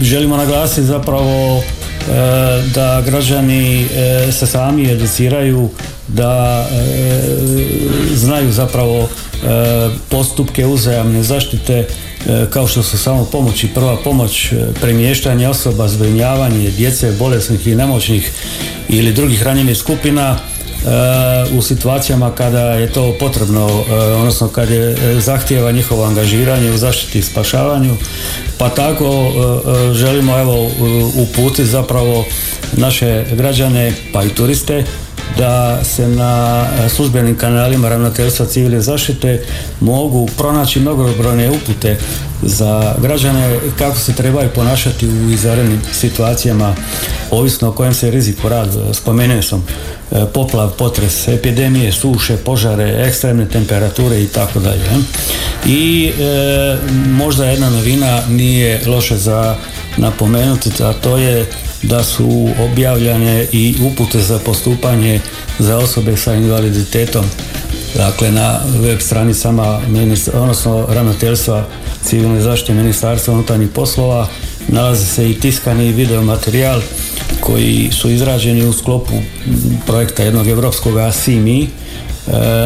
Želimo 0.01 0.37
naglasiti 0.37 0.83
zapravo 0.83 1.63
da 2.75 3.01
građani 3.05 3.87
se 4.31 4.47
sami 4.47 4.91
educiraju, 4.91 5.69
da 6.07 6.65
znaju 8.13 8.51
zapravo 8.51 9.09
postupke 10.09 10.65
uzajamne 10.65 11.23
zaštite 11.23 11.87
kao 12.49 12.67
što 12.67 12.83
su 12.83 12.97
samo 12.97 13.25
pomoć 13.25 13.63
i 13.63 13.67
prva 13.67 13.97
pomoć, 14.03 14.51
e, 14.51 14.55
premještanje 14.81 15.49
osoba, 15.49 15.87
zbrinjavanje 15.87 16.71
djece, 16.71 17.11
bolesnih 17.11 17.67
i 17.67 17.75
nemoćnih 17.75 18.31
ili 18.89 19.13
drugih 19.13 19.43
ranjenih 19.43 19.77
skupina 19.77 20.37
u 21.57 21.61
situacijama 21.61 22.31
kada 22.31 22.61
je 22.61 22.93
to 22.93 23.13
potrebno, 23.19 23.69
e, 23.69 23.93
odnosno 23.93 24.47
kad 24.47 24.69
je 24.69 24.91
e, 24.91 25.19
zahtjeva 25.19 25.71
njihovo 25.71 26.03
angažiranje 26.03 26.71
u 26.71 26.77
zaštiti 26.77 27.19
i 27.19 27.21
spašavanju, 27.21 27.95
pa 28.57 28.69
tako 28.69 29.05
e, 29.05 29.89
e, 29.89 29.93
želimo 29.93 30.39
evo 30.39 30.71
uputiti 31.15 31.65
zapravo 31.65 32.25
naše 32.73 33.25
građane 33.31 33.93
pa 34.13 34.23
i 34.23 34.29
turiste 34.29 34.83
da 35.37 35.83
se 35.83 36.07
na 36.07 36.65
službenim 36.89 37.37
kanalima 37.37 37.89
ravnateljstva 37.89 38.45
civilne 38.45 38.81
zaštite 38.81 39.43
mogu 39.79 40.29
pronaći 40.37 40.79
mnogobrojne 40.79 41.49
upute 41.49 41.97
za 42.41 42.95
građane 43.01 43.59
kako 43.77 43.97
se 43.97 44.13
trebaju 44.13 44.49
ponašati 44.55 45.07
u 45.07 45.29
izvanrednim 45.29 45.81
situacijama 45.93 46.75
ovisno 47.31 47.69
o 47.69 47.71
kojem 47.71 47.93
se 47.93 48.11
riziku 48.11 48.49
radi. 48.49 48.77
Spomenuo 48.93 49.41
sam 49.41 49.65
e, 50.11 50.25
poplav, 50.33 50.71
potres, 50.71 51.27
epidemije, 51.27 51.91
suše, 51.91 52.37
požare, 52.37 53.05
ekstremne 53.07 53.45
temperature 53.45 54.21
i 54.21 54.27
tako 54.27 54.59
dalje. 54.59 54.83
I 55.65 56.11
e, 56.19 56.77
možda 57.09 57.45
jedna 57.45 57.69
novina 57.69 58.21
nije 58.29 58.81
loše 58.87 59.17
za 59.17 59.55
napomenuti, 59.97 60.83
a 60.83 60.93
to 60.93 61.17
je 61.17 61.45
da 61.89 62.03
su 62.03 62.49
objavljene 62.59 63.47
i 63.51 63.75
upute 63.81 64.21
za 64.21 64.39
postupanje 64.39 65.19
za 65.59 65.77
osobe 65.77 66.17
sa 66.17 66.33
invaliditetom 66.33 67.25
dakle 67.95 68.31
na 68.31 68.59
web 68.79 68.99
stranicama 68.99 69.81
odnosno 70.33 70.87
ravnateljstva 70.89 71.65
civilne 72.03 72.41
zaštite 72.41 72.73
ministarstva 72.73 73.33
unutarnjih 73.33 73.69
poslova 73.69 74.27
nalazi 74.67 75.05
se 75.05 75.29
i 75.29 75.39
tiskani 75.39 75.91
video 75.91 76.21
materijal 76.21 76.81
koji 77.39 77.89
su 77.91 78.09
izrađeni 78.09 78.65
u 78.65 78.73
sklopu 78.73 79.13
projekta 79.85 80.23
jednog 80.23 80.47
evropskog 80.47 80.93
SIMI 81.13 81.63
e, 81.63 81.67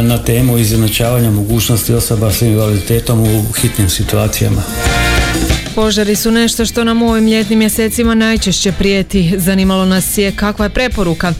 na 0.03 0.17
temu 0.17 0.58
izjednačavanja 0.58 1.32
mogućnosti 1.32 1.93
osoba 1.93 2.32
s 2.32 2.41
invaliditetom 2.41 3.21
u 3.21 3.43
hitnim 3.62 3.89
situacijama. 3.89 4.62
Požari 5.75 6.15
su 6.15 6.32
nešto 6.32 6.65
što 6.65 6.84
nam 6.84 7.01
u 7.01 7.10
ovim 7.10 7.27
ljetnim 7.27 7.60
mjesecima 7.60 8.15
najčešće 8.15 8.71
prijeti. 8.71 9.34
Zanimalo 9.38 9.86
nas 9.86 10.17
je 10.17 10.32
kakva 10.32 10.65
je 10.65 10.69
preporuka. 10.69 11.34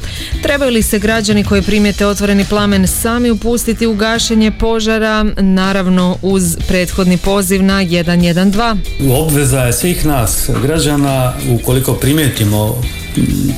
Trebaju 0.44 0.72
li 0.72 0.82
se 0.82 1.00
građani 1.00 1.44
koji 1.44 1.62
primijete 1.62 2.06
otvoreni 2.06 2.46
plamen 2.46 2.88
sami 2.88 3.32
upustiti 3.32 3.88
u 3.88 3.94
gašenje 3.94 4.52
požara, 4.52 5.26
naravno 5.38 6.18
uz 6.22 6.58
prethodni 6.68 7.18
poziv 7.18 7.64
na 7.64 7.84
112. 7.84 8.78
Obveza 9.12 9.60
je 9.60 9.74
svih 9.74 10.06
nas, 10.06 10.50
građana, 10.62 11.34
ukoliko 11.52 11.94
primijetimo 11.94 12.82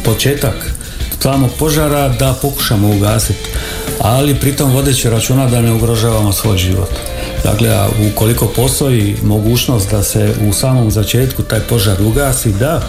početak 0.04 0.81
samog 1.22 1.50
požara, 1.60 2.10
da 2.10 2.36
pokušamo 2.42 2.90
ugasiti, 2.90 3.50
ali 4.00 4.36
pritom 4.36 4.72
vodeći 4.72 5.10
računa 5.10 5.48
da 5.48 5.62
ne 5.62 5.74
ugrožavamo 5.74 6.32
svoj 6.32 6.58
život. 6.58 6.90
Dakle, 7.44 7.70
ukoliko 8.12 8.48
postoji 8.48 9.16
mogućnost 9.24 9.92
da 9.92 10.04
se 10.04 10.34
u 10.50 10.54
samom 10.54 10.92
začetku 10.92 11.44
taj 11.44 11.60
požar 11.60 12.02
ugasi, 12.02 12.54
da, 12.54 12.82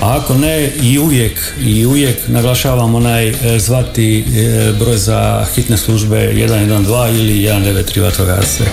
a 0.00 0.18
ako 0.18 0.34
ne, 0.34 0.70
i 0.82 0.98
uvijek, 0.98 1.52
i 1.60 1.86
uvijek 1.86 2.28
naglašavam 2.28 2.94
onaj 2.94 3.28
e, 3.28 3.34
zvati 3.58 4.18
e, 4.20 4.72
broj 4.78 4.96
za 4.96 5.46
hitne 5.54 5.76
službe 5.76 6.32
112 6.34 7.18
ili 7.18 7.34
193 7.34 8.02
vatrogasce. 8.02 8.64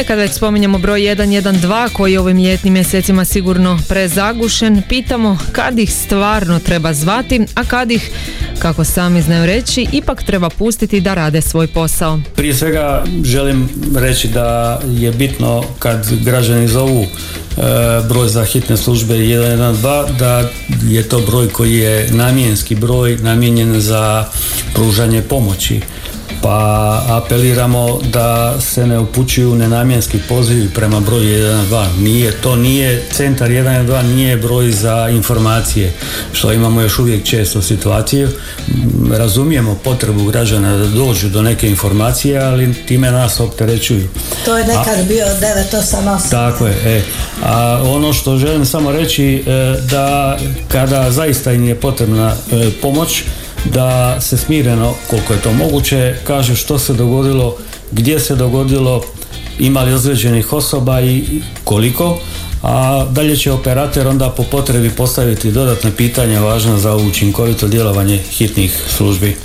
E 0.00 0.04
kad 0.04 0.18
već 0.18 0.32
spominjemo 0.32 0.78
broj 0.78 1.00
112 1.00 1.92
koji 1.92 2.12
je 2.12 2.20
ovim 2.20 2.38
ljetnim 2.38 2.72
mjesecima 2.72 3.24
sigurno 3.24 3.80
prezagušen, 3.88 4.82
pitamo 4.88 5.38
kad 5.52 5.78
ih 5.78 5.92
stvarno 5.92 6.58
treba 6.58 6.94
zvati, 6.94 7.46
a 7.54 7.64
kad 7.64 7.90
ih, 7.90 8.10
kako 8.58 8.84
sami 8.84 9.22
znaju 9.22 9.46
reći, 9.46 9.86
ipak 9.92 10.22
treba 10.22 10.50
pustiti 10.50 11.00
da 11.00 11.14
rade 11.14 11.40
svoj 11.40 11.66
posao. 11.66 12.20
Prije 12.36 12.54
svega 12.54 13.04
želim 13.24 13.68
reći 13.96 14.28
da 14.28 14.80
je 14.88 15.12
bitno 15.12 15.64
kad 15.78 16.06
građani 16.24 16.68
zovu 16.68 17.02
e, 17.02 17.06
broj 18.08 18.28
za 18.28 18.44
hitne 18.44 18.76
službe 18.76 19.14
112 19.14 20.16
da 20.18 20.50
je 20.88 21.02
to 21.02 21.20
broj 21.20 21.48
koji 21.48 21.76
je 21.76 22.08
namjenski 22.10 22.74
broj 22.74 23.16
namijenjen 23.16 23.80
za 23.80 24.24
pružanje 24.74 25.22
pomoći 25.22 25.80
pa 26.42 27.02
apeliramo 27.08 28.00
da 28.12 28.60
se 28.60 28.86
ne 28.86 28.98
upućuju 28.98 29.54
nenamjenski 29.54 30.18
pozivi 30.28 30.68
prema 30.74 31.00
broju 31.00 31.28
112. 31.28 31.98
Nije, 31.98 32.32
to 32.32 32.56
nije, 32.56 33.04
centar 33.12 33.50
112 33.50 34.02
nije 34.02 34.36
broj 34.36 34.70
za 34.70 35.08
informacije, 35.08 35.92
što 36.32 36.52
imamo 36.52 36.80
još 36.80 36.98
uvijek 36.98 37.24
često 37.24 37.62
situaciju. 37.62 38.28
Razumijemo 39.10 39.74
potrebu 39.84 40.24
građana 40.24 40.76
da 40.76 40.86
dođu 40.86 41.28
do 41.28 41.42
neke 41.42 41.68
informacije, 41.68 42.38
ali 42.38 42.74
time 42.74 43.10
nas 43.10 43.40
opterećuju. 43.40 44.08
To 44.44 44.58
je 44.58 44.66
nekad 44.66 45.06
bio 45.08 45.26
988. 45.72 46.30
Tako 46.30 46.66
je, 46.66 46.96
e. 46.96 47.02
A 47.42 47.82
ono 47.84 48.12
što 48.12 48.38
želim 48.38 48.66
samo 48.66 48.92
reći 48.92 49.34
e, 49.34 49.42
da 49.90 50.38
kada 50.68 51.10
zaista 51.10 51.52
im 51.52 51.64
je 51.64 51.74
potrebna 51.74 52.32
e, 52.52 52.70
pomoć, 52.82 53.24
da 53.64 54.20
se 54.20 54.36
smireno, 54.36 54.94
koliko 55.10 55.32
je 55.32 55.42
to 55.42 55.52
moguće, 55.52 56.14
kaže 56.26 56.56
što 56.56 56.78
se 56.78 56.92
dogodilo, 56.92 57.56
gdje 57.92 58.20
se 58.20 58.36
dogodilo 58.36 59.02
ima 59.58 59.82
li 59.82 59.94
ozlijeđenih 59.94 60.52
osoba 60.52 61.00
i 61.00 61.24
koliko, 61.64 62.18
a 62.62 63.06
dalje 63.10 63.36
će 63.36 63.52
operator 63.52 64.06
onda 64.06 64.30
po 64.30 64.42
potrebi 64.42 64.90
postaviti 64.90 65.52
dodatne 65.52 65.96
pitanja 65.96 66.40
važna 66.40 66.78
za 66.78 66.96
učinkovito 66.96 67.68
djelovanje 67.68 68.18
hitnih 68.18 68.82
službi. 68.96 69.36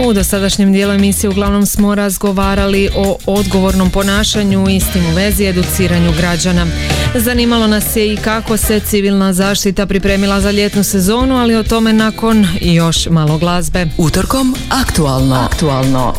U 0.00 0.12
dosadašnjem 0.12 0.72
dijelu 0.72 0.92
emisije 0.92 1.30
uglavnom 1.30 1.66
smo 1.66 1.94
razgovarali 1.94 2.88
o 2.96 3.18
odgovornom 3.26 3.90
ponašanju 3.90 4.68
i 4.68 4.80
s 4.80 4.92
tim 4.92 5.06
u 5.06 5.14
vezi 5.14 5.44
educiranju 5.44 6.12
građana. 6.12 6.66
Zanimalo 7.14 7.66
nas 7.66 7.96
je 7.96 8.12
i 8.12 8.16
kako 8.16 8.56
se 8.56 8.80
civilna 8.80 9.32
zaštita 9.32 9.86
pripremila 9.86 10.40
za 10.40 10.50
ljetnu 10.50 10.84
sezonu, 10.84 11.36
ali 11.36 11.54
o 11.54 11.62
tome 11.62 11.92
nakon 11.92 12.46
još 12.60 13.06
malo 13.06 13.38
glazbe. 13.38 13.86
Utorkom 13.98 14.56
aktualno. 14.70 15.34
Aktualno. 15.34 16.14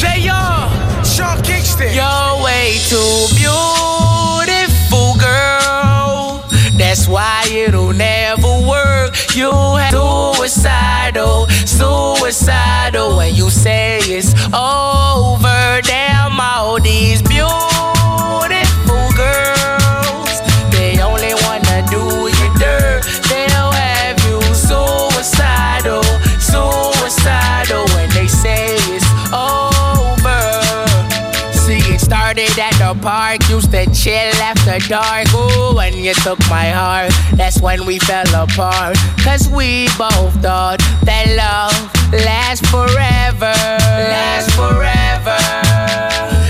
J.R. 0.00 0.68
Sean 1.04 1.42
Kingston. 1.42 1.86
You're 1.86 2.42
way 2.44 2.78
too 2.90 3.28
beautiful, 3.40 5.14
girl. 5.14 6.40
That's 6.78 7.08
why 7.08 7.66
it'll 7.66 7.92
never. 7.92 8.17
You 9.38 9.52
suicidal, 9.92 11.46
suicidal 11.64 13.18
when 13.18 13.36
you 13.36 13.50
say 13.50 13.98
it's 13.98 14.34
over. 14.52 15.80
Damn, 15.82 16.40
all 16.40 16.80
these 16.80 17.22
beautiful 17.22 17.67
the 32.94 33.00
park, 33.02 33.48
used 33.48 33.70
to 33.72 33.84
chill 33.92 34.34
after 34.40 34.78
dark. 34.88 35.26
Ooh, 35.34 35.76
when 35.76 35.92
you 35.94 36.14
took 36.14 36.38
my 36.48 36.68
heart, 36.70 37.12
that's 37.34 37.60
when 37.60 37.84
we 37.84 37.98
fell 37.98 38.28
apart. 38.34 38.96
Cause 39.22 39.48
we 39.48 39.88
both 39.98 40.32
thought 40.40 40.80
that 41.04 41.26
love 41.36 41.76
lasts 42.12 42.68
forever. 42.70 43.52
Lasts 44.12 44.54
forever. 44.56 45.38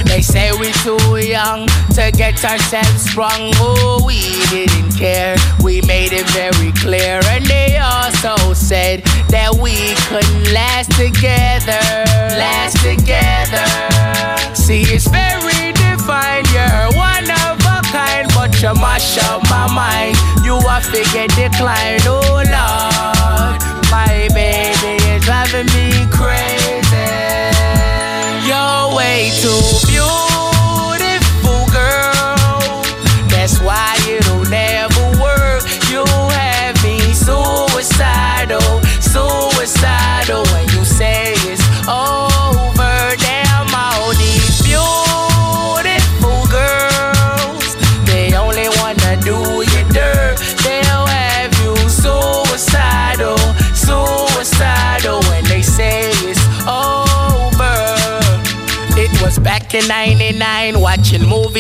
They 0.05 0.23
say 0.23 0.53
we 0.53 0.71
too 0.85 1.17
young 1.17 1.67
to 1.95 2.11
get 2.13 2.45
ourselves 2.45 3.11
sprung. 3.11 3.53
Oh, 3.59 4.03
we 4.07 4.21
didn't 4.51 4.93
care. 4.97 5.37
We 5.63 5.81
made 5.83 6.13
it 6.13 6.29
very 6.31 6.73
clear. 6.73 7.21
And 7.27 7.45
they 7.47 7.79
also 7.79 8.55
said 8.55 9.03
that 9.31 9.55
we 9.55 9.75
couldn't 10.07 10.53
last 10.53 10.93
together. 10.93 11.83
Last 12.39 12.77
together. 12.83 13.67
See, 14.55 14.83
it's 14.83 15.09
very 15.09 15.58
divine. 16.09 16.45
You're 16.53 16.97
one 16.97 17.31
of 17.45 17.61
a 17.61 17.83
kind, 17.93 18.29
but 18.35 18.51
you 18.63 18.73
mash 18.81 19.19
up 19.29 19.43
my 19.51 19.67
mind. 19.73 20.17
You 20.45 20.55
are 20.55 20.81
figure 20.81 21.29
decline. 21.29 22.01
Oh, 22.07 22.43
Lord. 22.45 23.28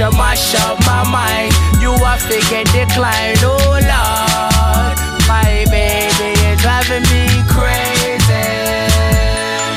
you 0.00 0.10
mash 0.12 0.54
up 0.54 0.78
my 0.86 1.04
mind. 1.10 1.52
You 1.78 1.92
are 1.92 2.18
figure 2.18 2.64
decline. 2.72 3.36
Oh 3.44 3.76
Lord, 3.92 4.96
my 5.28 5.66
baby 5.68 6.32
is 6.48 6.60
driving 6.62 7.04
me 7.12 7.28
crazy. 7.52 8.48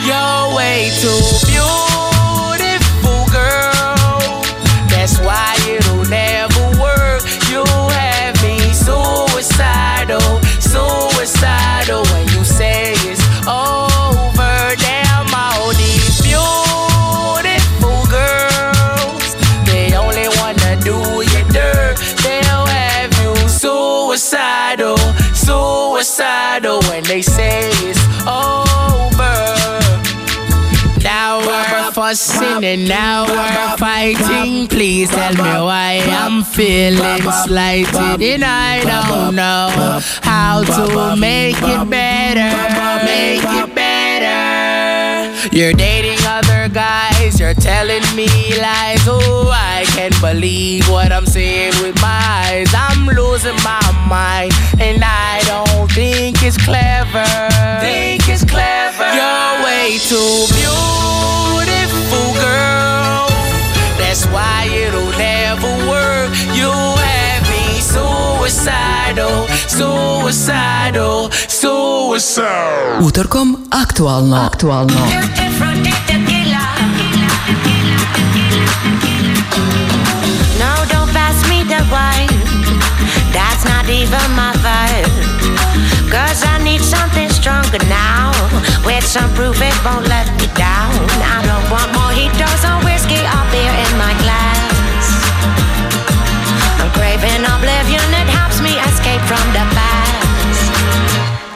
You're 0.07 0.55
way 0.55 0.87
too 1.03 1.19
beautiful, 1.51 3.19
girl. 3.35 4.41
That's 4.87 5.19
why 5.19 5.57
it'll 5.67 6.05
never 6.07 6.71
work. 6.79 7.21
You 7.51 7.65
have 7.91 8.41
me 8.41 8.59
suicidal, 8.71 10.39
suicidal 10.63 12.03
when 12.13 12.23
you 12.29 12.45
say 12.45 12.93
it's 13.11 13.21
over. 13.45 13.82
Suicidal 26.53 26.79
when 26.89 27.03
they 27.03 27.21
say 27.21 27.69
it's 27.83 27.99
over. 28.27 29.79
Now 31.03 31.39
we're 31.39 31.91
fussing 31.91 32.63
and 32.63 32.87
now 32.87 33.25
we're 33.25 33.77
fighting. 33.77 34.67
Please 34.67 35.09
tell 35.09 35.33
me 35.33 35.41
why 35.41 36.01
I'm 36.07 36.43
feeling 36.43 37.21
slighted 37.45 38.21
and 38.21 38.43
I 38.43 38.83
don't 38.83 39.35
know 39.35 39.99
how 40.21 40.63
to 40.63 41.15
make 41.19 41.57
it 41.57 41.89
better. 41.89 43.05
Make 43.05 43.43
it 43.43 43.72
better. 43.72 43.72
You're 45.51 45.73
dating 45.73 46.19
other 46.25 46.69
guys, 46.69 47.39
you're 47.39 47.53
telling 47.53 48.03
me 48.15 48.27
lies. 48.61 49.03
Oh, 49.07 49.51
I 49.51 49.83
can't 49.87 50.19
believe 50.21 50.87
what 50.89 51.11
I'm 51.11 51.25
seeing 51.25 51.73
with 51.81 51.99
my 52.01 52.21
eyes. 52.47 52.73
I'm 52.73 53.05
losing 53.07 53.55
my 53.63 53.81
mind 54.07 54.53
and 54.79 55.03
I 55.03 55.41
don't 55.45 55.91
think 55.91 56.41
it's 56.43 56.57
clever. 56.57 57.25
Think 57.81 58.27
it's 58.29 58.45
clever. 58.45 59.09
You're 59.13 59.63
way 59.65 59.99
too 60.07 60.47
beautiful, 60.55 62.33
girl. 62.39 63.27
That's 63.99 64.25
why 64.27 64.69
it'll 64.71 65.11
never 65.17 65.67
work. 65.91 66.31
You 66.55 66.71
have 66.71 67.43
me 67.51 67.81
suicidal, 67.81 69.47
suicidal, 69.67 71.31
suicidal. 71.63 72.99
Utorkom 72.99 73.55
aktualno. 73.71 74.35
Aktualno. 74.35 74.99
No, 80.59 80.71
don't 80.91 81.11
pass 81.15 81.39
me 81.47 81.63
the 81.63 81.79
wine. 81.87 82.35
That's 83.31 83.63
not 83.63 83.87
even 83.87 84.27
my 84.35 84.51
vibe. 84.59 85.07
Cause 86.11 86.43
I 86.43 86.59
need 86.63 86.81
something 86.83 87.29
stronger 87.31 87.79
now. 87.87 88.35
With 88.85 89.05
some 89.07 89.31
proof 89.33 89.61
it 89.61 89.77
won't 89.85 90.07
let 90.07 90.27
me 90.35 90.47
down. 90.59 90.91
I 91.23 91.39
don't 91.47 91.67
want 91.71 91.87
mojitos 91.95 92.63
or 92.67 92.82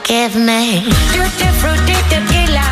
Give 0.07 0.37
me 0.37 0.87
tutti 1.11 1.49
frutti 1.59 1.97
tequila. 2.07 2.63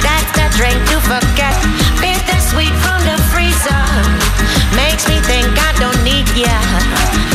That's 0.00 0.30
the 0.32 0.48
drink 0.56 0.80
to 0.88 0.96
forget. 1.04 1.52
Bittersweet 2.00 2.72
from 2.80 3.00
the 3.04 3.20
freezer. 3.28 3.84
Makes 4.74 5.06
me 5.06 5.20
think 5.20 5.52
I 5.52 5.70
don't 5.76 6.00
need 6.02 6.24
ya. 6.32 6.56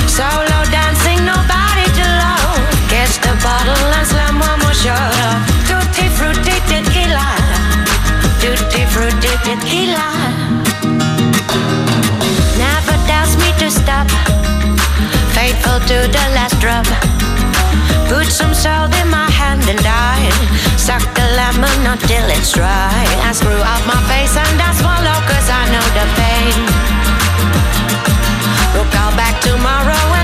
Solo 0.10 0.65
dancing, 0.73 1.21
nobody 1.21 1.86
to 2.02 2.06
love. 2.17 2.58
Catch 2.89 3.21
the 3.21 3.38
bottle 3.45 3.93
and 3.93 4.08
slam 4.08 4.39
one 4.39 4.58
more 4.58 4.73
shot 4.73 5.13
of 5.21 5.38
Tutti 5.69 6.10
frutti 6.17 6.58
tequila. 6.65 7.30
Tutti 8.41 8.86
frutti 8.89 9.34
tequila. 9.45 10.08
Never 12.58 12.97
doubts 13.06 13.38
me 13.38 13.54
to 13.62 13.69
stop. 13.69 14.10
Faithful 15.38 15.78
to 15.78 15.97
the 16.10 16.25
last 16.34 16.60
drop. 16.60 17.09
Put 18.10 18.26
some 18.26 18.56
salt 18.56 18.89
in 19.02 19.08
my 19.08 19.30
hand 19.30 19.62
and 19.69 19.86
I 19.86 20.17
suck 20.78 21.04
the 21.13 21.28
lemon 21.38 21.80
until 21.86 22.26
it's 22.34 22.52
dry. 22.52 23.06
I 23.22 23.32
screw 23.32 23.62
up 23.74 23.84
my 23.86 24.02
face 24.10 24.36
and 24.36 24.58
I 24.58 24.74
swallow 24.74 25.17
cause 25.30 25.48
I 25.48 25.63
know 25.69 25.86
the 25.93 26.06
pain. 26.17 26.58
We'll 28.74 28.89
call 28.89 29.13
back 29.13 29.39
tomorrow 29.45 30.18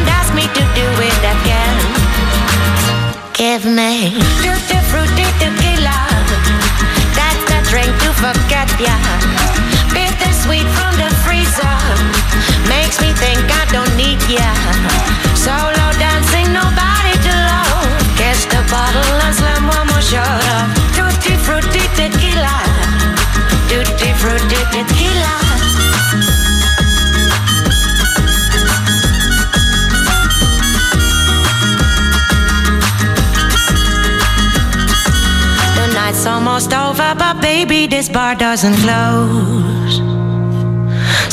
baby, 37.65 37.87
this 37.87 38.09
bar 38.09 38.35
doesn't 38.35 38.75
close. 38.85 39.97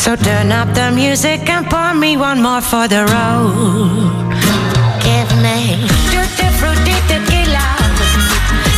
So 0.01 0.17
turn 0.17 0.51
up 0.51 0.69
the 0.75 0.91
music 0.91 1.49
and 1.49 1.69
pour 1.69 1.95
me 1.95 2.17
one 2.17 2.41
more 2.41 2.61
for 2.61 2.89
the 2.89 3.05
road. 3.13 4.33
Give 5.05 5.31
me 5.45 5.85
tutti 6.13 6.49
frutti 6.59 6.97
tequila. 7.09 7.69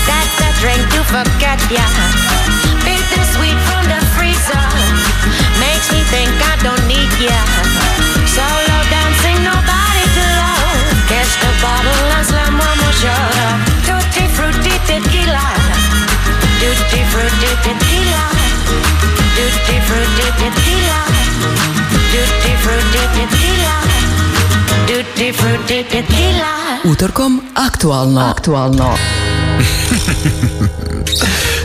That's 0.09 0.37
a 0.47 0.51
drink 0.61 0.83
to 0.95 1.01
forget 1.15 1.61
ya. 1.71 1.87
Bittersweet 2.87 3.59
from 3.69 3.85
the 3.93 4.01
freezer 4.15 4.67
makes 5.63 5.87
me 5.95 6.01
think 6.11 6.35
I 6.51 6.55
don't 6.67 6.85
need 6.91 7.13
ya. 7.23 7.41
Solo 8.35 8.79
dancing, 8.91 9.39
nobody 9.47 10.05
to 10.17 10.25
love. 10.43 10.75
Catch 11.11 11.33
the 11.43 11.53
bottle 11.63 12.11
and 12.19 12.27
slam 12.27 12.59
one 12.59 12.79
more 12.83 12.97
shot 12.99 13.75
tutti 13.87 14.27
frutti 14.35 14.75
tequila. 14.89 15.54
Tutti 16.65 17.01
frutti 17.13 17.51
tequila. 17.61 18.25
Tutti 19.37 19.77
frutti 19.85 20.27
tequila. 20.41 21.01
Tutti 22.11 22.53
frutti 22.63 23.03
tequila. 23.13 23.77
Tutti 24.87 25.33
frutti 25.33 25.85
tequila. 25.85 26.81
Utorkom 26.85 27.43
aktualno. 27.53 28.21
Aktualno. 28.31 28.97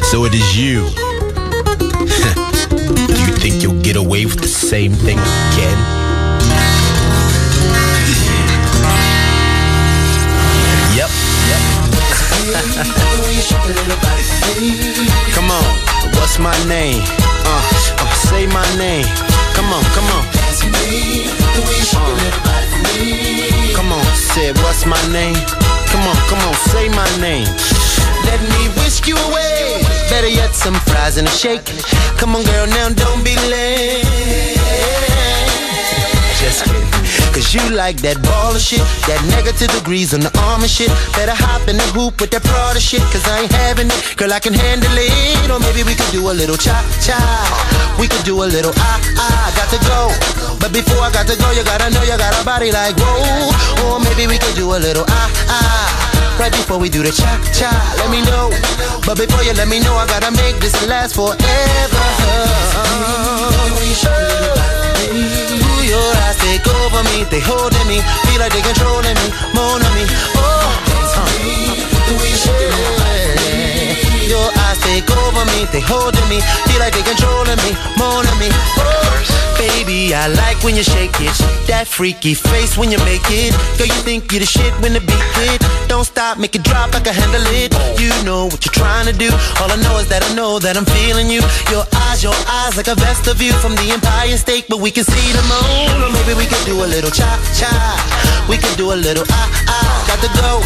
So 0.09 0.25
it 0.25 0.33
is 0.33 0.57
you. 0.57 0.89
Do 3.07 3.13
you 3.13 3.33
think 3.37 3.61
you'll 3.61 3.81
get 3.81 3.95
away 3.95 4.25
with 4.25 4.41
the 4.41 4.47
same 4.47 4.91
thing 4.91 5.19
again? 5.19 5.77
Yep. 10.95 11.09
come 15.35 15.51
on, 15.51 15.63
what's 16.15 16.39
my 16.39 16.55
name? 16.67 17.01
Uh, 17.45 17.61
uh, 17.99 18.13
say 18.13 18.47
my 18.47 18.65
name. 18.77 19.05
Come 19.55 19.71
on, 19.73 19.83
come 19.95 20.05
on. 20.15 20.25
Uh, 20.25 20.59
come 23.75 23.91
on, 23.91 24.05
say 24.15 24.51
what's 24.63 24.85
my 24.85 25.01
name? 25.11 25.35
Come 25.91 26.07
on, 26.07 26.15
come 26.29 26.39
on, 26.47 26.53
say 26.71 26.89
my 26.89 27.09
name. 27.19 27.47
Let 28.25 28.41
me 28.41 28.69
whisk 28.79 29.07
you 29.07 29.17
away. 29.17 29.81
Better 30.09 30.27
yet, 30.29 30.53
some 30.53 30.75
fries 30.89 31.17
and 31.17 31.27
a 31.27 31.31
shake. 31.31 31.65
Come 32.17 32.35
on, 32.35 32.43
girl, 32.43 32.67
now 32.67 32.89
don't 32.89 33.23
be 33.23 33.35
late. 33.49 34.08
Cause 37.49 37.65
you 37.65 37.73
like 37.73 37.97
that 38.05 38.21
ball 38.21 38.53
of 38.53 38.61
shit, 38.61 38.85
that 39.09 39.17
negative 39.33 39.73
degrees 39.73 40.13
on 40.13 40.21
the 40.21 40.29
arm 40.45 40.61
and 40.61 40.69
shit. 40.69 40.93
Better 41.17 41.33
hop 41.33 41.65
in 41.65 41.81
the 41.81 41.87
hoop 41.97 42.21
with 42.21 42.29
that 42.29 42.45
Prada 42.45 42.77
shit, 42.77 43.01
cause 43.09 43.25
I 43.25 43.41
ain't 43.41 43.49
having 43.49 43.89
it. 43.89 43.97
Girl, 44.21 44.29
I 44.29 44.37
can 44.37 44.53
handle 44.53 44.93
it. 44.93 45.09
Or 45.49 45.57
maybe 45.57 45.81
we 45.81 45.97
could 45.97 46.13
do 46.13 46.29
a 46.29 46.33
little 46.37 46.61
cha 46.61 46.77
cha. 47.01 47.17
We 47.97 48.05
could 48.05 48.21
do 48.21 48.45
a 48.45 48.45
little 48.45 48.69
ah 48.77 49.01
ah. 49.17 49.49
Got 49.57 49.65
to 49.73 49.81
go. 49.81 50.13
But 50.61 50.77
before 50.77 51.01
I 51.01 51.09
got 51.09 51.25
to 51.25 51.33
go, 51.41 51.49
you 51.57 51.65
gotta 51.65 51.89
know 51.89 52.05
you 52.05 52.13
got 52.21 52.37
a 52.37 52.45
body 52.45 52.69
like 52.69 52.93
whoa. 53.01 53.17
Or 53.81 53.97
maybe 53.97 54.29
we 54.29 54.37
could 54.37 54.53
do 54.53 54.69
a 54.69 54.77
little 54.77 55.09
ah 55.09 55.29
ah. 55.49 56.37
Right 56.37 56.53
before 56.53 56.77
we 56.77 56.85
do 56.85 57.01
the 57.01 57.09
cha 57.09 57.33
cha, 57.49 57.73
let 57.97 58.13
me 58.13 58.21
know. 58.29 58.53
But 59.09 59.17
before 59.17 59.41
you 59.41 59.57
let 59.57 59.65
me 59.65 59.81
know, 59.81 59.97
I 59.97 60.05
gotta 60.05 60.29
make 60.37 60.61
this 60.61 60.77
last 60.85 61.17
forever. 61.17 62.05
Ooh, 65.07 65.83
your 65.87 66.09
eyes 66.27 66.37
take 66.37 66.67
over 66.67 67.03
me, 67.11 67.23
they 67.31 67.39
holding 67.39 67.87
me, 67.87 68.01
feel 68.27 68.39
like 68.39 68.51
they 68.51 68.61
controlling 68.61 69.15
me, 69.15 69.27
more 69.55 69.79
on 69.79 69.93
me. 69.95 70.03
Oh, 70.35 70.67
yeah. 71.15 72.39
Your 74.27 74.49
eyes 74.67 74.79
take 74.83 75.09
over 75.09 75.45
me, 75.55 75.65
they 75.71 75.79
holding 75.81 76.27
me, 76.29 76.41
feel 76.67 76.79
like 76.79 76.93
they 76.93 77.03
controlling 77.03 77.57
me, 77.63 77.71
more 77.97 78.21
on 78.21 78.37
me. 78.39 78.49
Oh, 78.51 79.55
baby, 79.57 80.13
I 80.13 80.27
like 80.27 80.63
when 80.63 80.75
you 80.75 80.83
shake 80.83 81.15
it, 81.21 81.33
that 81.67 81.87
freaky 81.87 82.33
face 82.33 82.77
when 82.77 82.91
you 82.91 82.99
make 82.99 83.25
it. 83.29 83.55
Girl, 83.77 83.87
you 83.87 84.01
think 84.03 84.31
you 84.31 84.39
the 84.39 84.45
shit 84.45 84.73
when 84.81 84.93
the 84.93 85.01
beat 85.01 85.23
hit. 85.39 85.78
Don't 85.89 86.05
stop, 86.05 86.37
make 86.37 86.53
it 86.53 86.61
drop, 86.61 86.93
I 86.93 87.01
can 87.01 87.17
handle 87.17 87.41
it. 87.49 87.73
You 87.97 88.13
know 88.21 88.45
what 88.45 88.61
you're 88.61 88.77
trying 88.77 89.09
to 89.09 89.15
do. 89.17 89.33
All 89.57 89.73
I 89.73 89.75
know 89.81 89.97
is 89.97 90.07
that 90.13 90.21
I 90.21 90.29
know 90.37 90.61
that 90.61 90.77
I'm 90.77 90.85
feeling 90.85 91.33
you. 91.33 91.41
Your 91.73 91.81
eyes, 92.05 92.21
your 92.21 92.37
eyes, 92.45 92.77
like 92.77 92.87
a 92.87 92.93
vest 92.93 93.25
of 93.25 93.41
view 93.41 93.51
from 93.57 93.73
the 93.73 93.89
Empire 93.89 94.37
State, 94.37 94.69
but 94.69 94.77
we 94.77 94.93
can 94.93 95.03
see 95.03 95.27
the 95.33 95.41
moon. 95.49 95.97
Or 96.05 96.13
maybe 96.13 96.37
we 96.37 96.45
can 96.45 96.61
do 96.61 96.77
a 96.77 96.85
little 96.85 97.09
cha 97.09 97.25
cha. 97.57 97.73
We 98.45 98.61
can 98.61 98.69
do 98.77 98.93
a 98.93 98.97
little 99.01 99.25
ah 99.33 99.49
ah. 99.65 100.05
Got 100.05 100.21
to 100.21 100.29
go, 100.37 100.61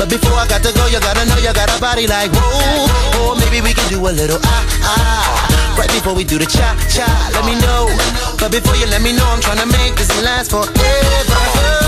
but 0.00 0.08
before 0.08 0.40
I 0.40 0.48
got 0.48 0.64
to 0.64 0.72
go, 0.72 0.88
you 0.88 0.98
gotta 1.04 1.28
know 1.28 1.36
you 1.36 1.52
got 1.52 1.68
a 1.68 1.76
body 1.76 2.08
like 2.08 2.32
whoa. 2.32 3.28
Or 3.28 3.36
maybe 3.36 3.60
we 3.60 3.76
can 3.76 3.84
do 3.92 4.00
a 4.08 4.12
little 4.12 4.40
ah 4.40 4.64
ah. 4.88 5.76
Right 5.76 5.92
before 5.92 6.16
we 6.16 6.24
do 6.24 6.40
the 6.40 6.48
cha 6.48 6.72
cha, 6.88 7.04
let 7.36 7.44
me 7.44 7.60
know. 7.60 7.92
But 8.40 8.56
before 8.56 8.74
you 8.80 8.88
let 8.88 9.04
me 9.04 9.12
know, 9.12 9.28
I'm 9.28 9.44
trying 9.44 9.60
to 9.60 9.68
make 9.68 10.00
this 10.00 10.08
last 10.24 10.48
forever. 10.48 11.81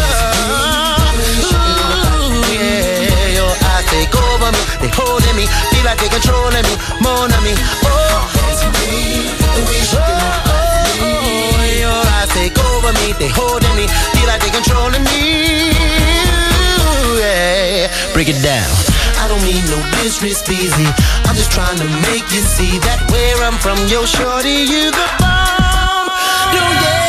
Take 3.95 4.11
over 4.11 4.51
me, 4.51 4.63
they 4.83 4.91
holding 4.91 5.37
me, 5.39 5.47
feel 5.71 5.85
like 5.87 5.99
they 6.03 6.11
controlling 6.11 6.67
me, 6.67 6.75
more 6.99 7.31
than 7.31 7.43
me. 7.47 7.55
Oh, 7.55 8.27
oh, 8.35 8.67
oh, 8.67 9.15
oh, 9.85 10.25
oh 11.03 11.63
your 11.79 12.03
eyes 12.19 12.31
take 12.35 12.59
over 12.59 12.91
me, 12.99 13.15
they 13.21 13.31
holding 13.31 13.75
me, 13.79 13.87
feel 14.15 14.27
like 14.27 14.43
they 14.43 14.51
controlling 14.51 15.05
me. 15.07 15.23
Yeah, 17.23 17.87
break 18.13 18.29
it 18.29 18.43
down. 18.43 18.75
I 19.23 19.29
don't 19.29 19.43
mean 19.47 19.65
no 19.71 19.79
disrespect, 20.03 20.51
easy. 20.51 20.89
I'm 21.27 21.37
just 21.39 21.53
trying 21.53 21.79
to 21.79 21.89
make 22.11 22.27
you 22.35 22.43
see 22.43 22.79
that 22.83 23.01
where 23.11 23.39
I'm 23.47 23.57
from, 23.63 23.79
yo, 23.87 24.05
shorty, 24.05 24.67
you 24.67 24.91
the 24.91 25.07
bomb. 25.23 26.11
Don't 26.53 26.77
get 26.83 27.04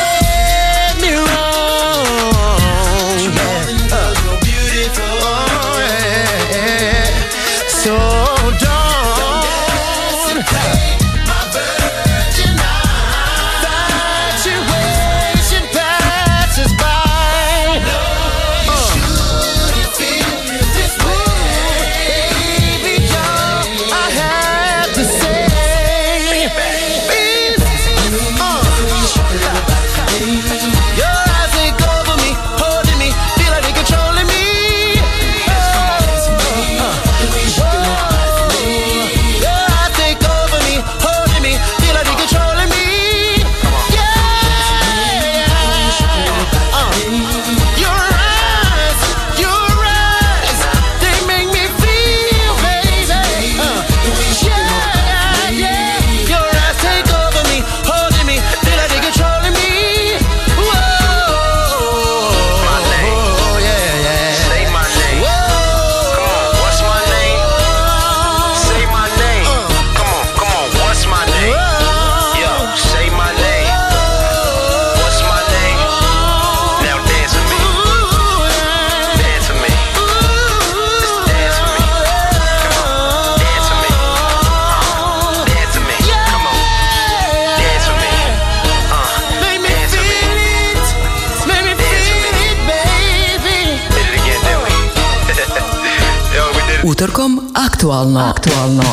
Utorkom 97.06 97.51
aktualno. 97.53 98.20
Aktualno. 98.20 98.84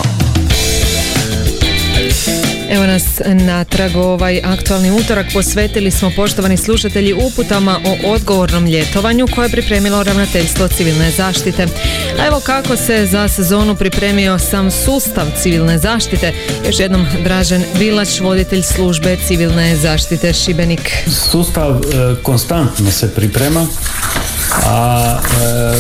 Evo 2.70 2.86
nas 2.86 3.02
natrag 3.46 3.96
ovaj 3.96 4.40
aktualni 4.44 4.90
utorak 4.90 5.26
posvetili 5.32 5.90
smo 5.90 6.10
poštovani 6.16 6.56
slušatelji 6.56 7.14
uputama 7.14 7.80
o 7.86 8.12
odgovornom 8.12 8.66
ljetovanju 8.66 9.26
koje 9.34 9.44
je 9.46 9.50
pripremilo 9.50 10.02
ravnateljstvo 10.02 10.68
civilne 10.68 11.10
zaštite. 11.10 11.66
A 12.20 12.26
evo 12.26 12.40
kako 12.46 12.76
se 12.76 13.06
za 13.06 13.28
sezonu 13.28 13.76
pripremio 13.76 14.38
sam 14.38 14.70
sustav 14.70 15.26
civilne 15.42 15.78
zaštite. 15.78 16.32
Još 16.66 16.80
jednom 16.80 17.06
Dražen 17.24 17.64
Vilač, 17.78 18.20
voditelj 18.20 18.62
službe 18.62 19.16
civilne 19.26 19.76
zaštite 19.76 20.32
Šibenik. 20.32 20.92
Sustav 21.30 21.70
e, 21.70 22.14
konstantno 22.22 22.90
se 22.90 23.14
priprema, 23.14 23.66
a 24.66 25.18
e, 25.18 25.78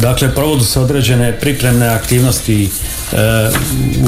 dakle 0.00 0.34
provodu 0.34 0.64
se 0.64 0.80
određene 0.80 1.40
pripremne 1.40 1.88
aktivnosti 1.88 2.64
e, 2.64 3.16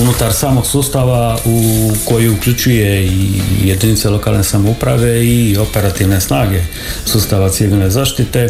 unutar 0.02 0.32
samog 0.32 0.66
sustava 0.66 1.38
u 1.44 1.90
koji 2.04 2.28
uključuje 2.28 3.06
i 3.06 3.40
jedinice 3.64 4.10
lokalne 4.10 4.44
samouprave 4.44 5.26
i 5.26 5.56
operativne 5.56 6.20
snage 6.20 6.62
sustava 7.04 7.48
civilne 7.48 7.90
zaštite 7.90 8.48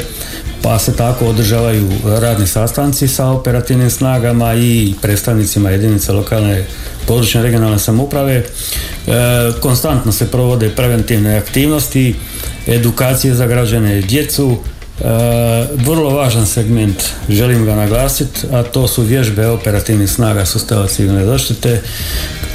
pa 0.62 0.78
se 0.78 0.96
tako 0.96 1.26
održavaju 1.26 1.90
radni 2.04 2.46
sastanci 2.46 3.08
sa 3.08 3.26
operativnim 3.26 3.90
snagama 3.90 4.54
i 4.54 4.94
predstavnicima 5.02 5.70
jedinice 5.70 6.12
lokalne 6.12 6.64
područne 7.06 7.42
regionalne 7.42 7.78
samouprave. 7.78 8.34
E, 8.34 8.44
konstantno 9.60 10.12
se 10.12 10.30
provode 10.30 10.70
preventivne 10.70 11.36
aktivnosti, 11.36 12.14
edukacije 12.66 13.34
za 13.34 13.46
građane 13.46 13.98
i 13.98 14.02
djecu, 14.02 14.58
vrlo 15.84 16.10
važan 16.10 16.46
segment, 16.46 17.02
želim 17.28 17.64
ga 17.64 17.74
naglasiti, 17.74 18.46
a 18.52 18.62
to 18.62 18.88
su 18.88 19.02
vježbe 19.02 19.46
operativnih 19.46 20.10
snaga 20.10 20.46
sustava 20.46 20.86
civilne 20.86 21.24
zaštite. 21.24 21.82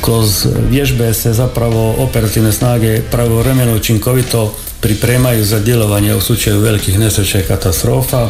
Kroz 0.02 0.48
vježbe 0.70 1.14
se 1.14 1.34
zapravo 1.34 1.96
operativne 1.98 2.52
snage 2.52 3.02
pravovremeno 3.12 3.76
učinkovito 3.76 4.54
pripremaju 4.80 5.46
za 5.46 5.60
djelovanje 5.60 6.16
u 6.16 6.22
slučaju 6.22 6.60
velikih 6.60 7.00
nesreća 7.00 7.40
i 7.40 7.44
katastrofa. 7.44 8.30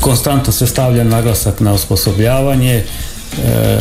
konstantno 0.00 0.52
se 0.52 0.66
stavlja 0.66 1.04
naglasak 1.04 1.60
na 1.60 1.72
osposobljavanje, 1.72 2.84
E, 3.36 3.78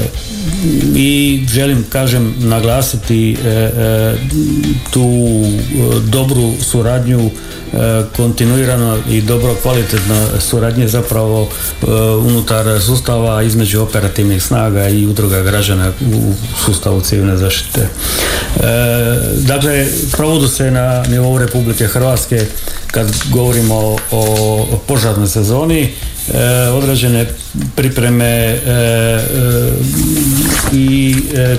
i 0.95 1.43
želim 1.49 1.85
kažem 1.89 2.35
naglasiti 2.37 3.33
e, 3.33 3.49
e, 3.49 4.15
tu 4.91 5.09
dobru 6.09 6.53
suradnju 6.61 7.29
kontinuirano 8.15 8.97
i 9.09 9.21
dobro 9.21 9.55
kvalitetno 9.61 10.27
suradnje 10.39 10.87
zapravo 10.87 11.49
unutar 12.19 12.81
sustava 12.81 13.43
između 13.43 13.81
operativnih 13.81 14.43
snaga 14.43 14.87
i 14.87 15.05
udruga 15.05 15.41
građana 15.41 15.91
u 16.13 16.33
sustavu 16.65 17.01
civilne 17.01 17.37
zaštite. 17.37 17.87
Dakle, 19.35 19.87
provodu 20.11 20.47
se 20.47 20.71
na 20.71 21.03
nivou 21.03 21.37
Republike 21.37 21.87
Hrvatske 21.87 22.45
kad 22.91 23.11
govorimo 23.31 23.97
o 24.11 24.79
požarnoj 24.87 25.27
sezoni 25.27 25.93
E, 26.16 26.16
određene 26.73 27.25
pripreme 27.75 28.25
e, 28.25 28.57
e, 28.57 29.19
i 30.73 31.15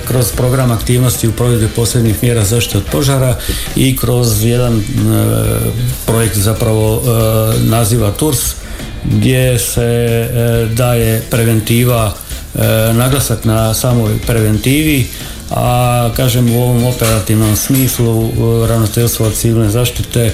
kroz 0.07 0.31
program 0.31 0.71
aktivnosti 0.71 1.27
u 1.27 1.31
provedbi 1.31 1.67
posebnih 1.67 2.23
mjera 2.23 2.43
zaštite 2.43 2.77
od 2.77 2.83
požara 2.91 3.35
i 3.75 3.97
kroz 3.97 4.43
jedan 4.43 4.83
projekt 6.05 6.37
zapravo 6.37 7.03
naziva 7.63 8.11
TURS 8.11 8.55
gdje 9.03 9.59
se 9.59 10.27
daje 10.73 11.21
preventiva 11.29 12.13
naglasak 12.93 13.45
na 13.45 13.73
samoj 13.73 14.17
preventivi 14.27 15.07
a 15.49 16.09
kažem 16.15 16.55
u 16.55 16.61
ovom 16.61 16.85
operativnom 16.85 17.55
smislu 17.55 18.31
ravnateljstvo 18.67 19.29
civilne 19.29 19.69
zaštite 19.69 20.19
e, 20.21 20.33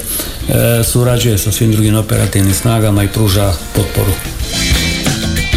surađuje 0.84 1.38
sa 1.38 1.52
svim 1.52 1.72
drugim 1.72 1.96
operativnim 1.96 2.54
snagama 2.54 3.04
i 3.04 3.08
pruža 3.08 3.54
potporu. 3.76 4.12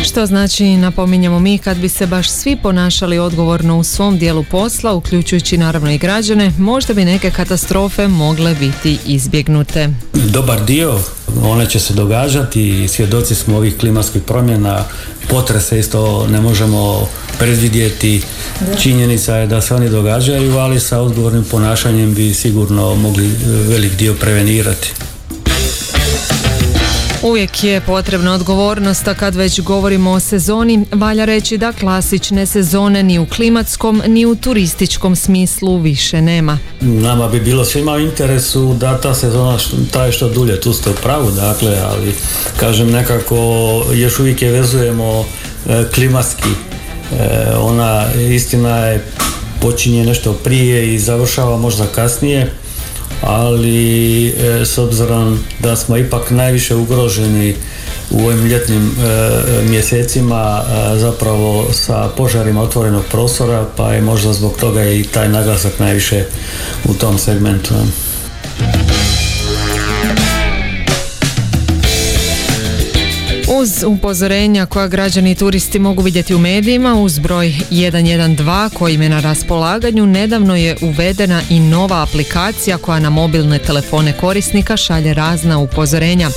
Što 0.05 0.27
znači, 0.27 0.77
napominjemo 0.77 1.41
mi, 1.41 1.59
kad 1.59 1.77
bi 1.77 1.89
se 1.89 2.07
baš 2.07 2.31
svi 2.31 2.57
ponašali 2.57 3.19
odgovorno 3.19 3.79
u 3.79 3.85
svom 3.85 4.19
dijelu 4.19 4.45
posla, 4.51 4.93
uključujući 4.93 5.59
naravno 5.59 5.91
i 5.91 5.99
građane, 5.99 6.53
možda 6.59 6.95
bi 6.95 7.05
neke 7.05 7.31
katastrofe 7.31 8.09
mogle 8.09 8.55
biti 8.55 8.99
izbjegnute. 9.07 9.89
Dobar 10.13 10.65
dio, 10.65 11.01
one 11.43 11.67
će 11.67 11.81
se 11.81 11.95
događati 11.95 12.85
i 12.85 12.89
svjedoci 12.89 13.35
smo 13.35 13.57
ovih 13.57 13.77
klimatskih 13.79 14.23
promjena, 14.23 14.85
potrese 15.31 15.79
isto 15.79 16.27
ne 16.27 16.41
možemo 16.41 17.09
predvidjeti. 17.39 18.22
Činjenica 18.78 19.36
je 19.36 19.47
da 19.47 19.61
se 19.61 19.74
oni 19.74 19.89
događaju, 19.89 20.57
ali 20.57 20.80
sa 20.80 21.01
odgovornim 21.01 21.45
ponašanjem 21.45 22.14
bi 22.14 22.34
sigurno 22.34 22.95
mogli 22.95 23.30
velik 23.68 23.93
dio 23.97 24.14
prevenirati. 24.14 24.93
Uvijek 27.22 27.64
je 27.64 27.80
potrebna 27.80 28.34
odgovornost, 28.34 29.09
a 29.09 29.14
kad 29.14 29.34
već 29.34 29.61
govorimo 29.61 30.11
o 30.11 30.20
sezoni, 30.20 30.84
valja 30.93 31.24
reći 31.24 31.59
da 31.59 31.72
klasične 31.72 32.47
sezone 32.47 33.03
ni 33.03 33.18
u 33.18 33.26
klimatskom 33.26 34.03
ni 34.07 34.26
u 34.26 34.34
turističkom 34.34 35.16
smislu 35.16 35.76
više 35.76 36.22
nema. 36.22 36.59
Nama 36.80 37.28
bi 37.28 37.41
bilo 37.41 37.64
svima 37.64 37.93
u 37.93 38.01
interesu 38.01 38.74
da 38.74 39.01
ta 39.01 39.14
sezona 39.14 39.59
traje 39.91 40.12
što 40.12 40.28
dulje, 40.28 40.61
tu 40.61 40.72
ste 40.72 40.91
u 40.91 40.95
pravu, 41.03 41.30
dakle, 41.30 41.78
ali 41.84 42.14
kažem 42.61 42.91
nekako 42.91 43.36
još 43.95 44.18
uvijek 44.18 44.43
je 44.43 44.51
vezujemo 44.51 45.24
e, 45.68 45.84
klimatski. 45.95 46.68
E, 47.13 47.57
ona 47.57 48.07
istina 48.31 48.79
je 48.79 49.05
počinje 49.61 50.05
nešto 50.05 50.33
prije 50.33 50.95
i 50.95 50.99
završava 50.99 51.57
možda 51.57 51.87
kasnije 51.87 52.51
ali 53.23 54.29
e, 54.29 54.65
s 54.65 54.79
obzirom 54.79 55.41
da 55.59 55.77
smo 55.77 55.97
ipak 55.97 56.31
najviše 56.31 56.75
ugroženi 56.75 57.55
u 58.11 58.27
ovim 58.27 58.47
ljetnim 58.47 58.91
e, 58.91 59.63
mjesecima 59.63 60.63
zapravo 60.97 61.69
sa 61.73 62.09
požarima 62.17 62.63
otvorenog 62.63 63.05
prostora 63.11 63.67
pa 63.77 63.93
je 63.93 64.01
možda 64.01 64.33
zbog 64.33 64.57
toga 64.61 64.85
i 64.85 65.05
taj 65.05 65.29
naglasak 65.29 65.79
najviše 65.79 66.25
u 66.85 66.95
tom 66.95 67.19
segmentu. 67.19 67.75
Uz 73.61 73.85
upozorenja 73.87 74.67
koja 74.67 74.89
građani 74.89 75.31
i 75.31 75.35
turisti 75.35 75.79
mogu 75.79 76.03
vidjeti 76.03 76.35
u 76.35 76.39
medijima, 76.39 76.95
uz 76.95 77.19
broj 77.19 77.55
112 77.71 78.75
koji 78.75 78.95
je 78.95 79.09
na 79.09 79.21
raspolaganju, 79.21 80.07
nedavno 80.07 80.57
je 80.57 80.77
uvedena 80.83 81.41
i 81.51 81.61
nova 81.61 82.03
aplikacija 82.03 82.79
koja 82.79 83.01
na 83.01 83.11
mobilne 83.11 83.59
telefone 83.59 84.13
korisnika 84.13 84.77
šalje 84.77 85.15
razna 85.15 85.59
upozorenja. 85.59 86.29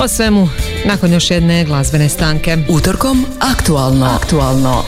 O 0.00 0.08
svemu 0.08 0.48
nakon 0.84 1.12
još 1.12 1.30
jedne 1.30 1.64
glazbene 1.64 2.08
stanke. 2.08 2.56
Utorkom 2.68 3.26
aktualno. 3.40 4.06
Aktualno. 4.06 4.84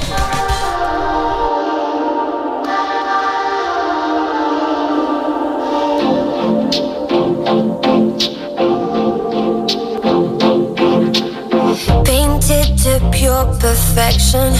Perfection. 13.61 14.52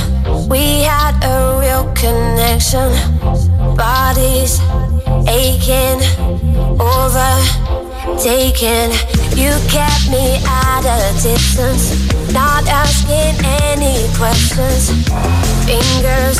We 0.49 0.83
had 0.85 1.17
a 1.25 1.59
real 1.59 1.91
connection. 1.95 2.93
Bodies 3.75 4.61
aching, 5.27 6.01
overtaken. 6.79 7.73
You 9.41 9.53
kept 9.73 10.11
me 10.11 10.37
at 10.45 10.85
a 10.85 11.13
distance, 11.23 11.97
not 12.33 12.69
asking 12.69 13.35
any 13.65 14.07
questions. 14.21 14.91
Fingers 15.65 16.39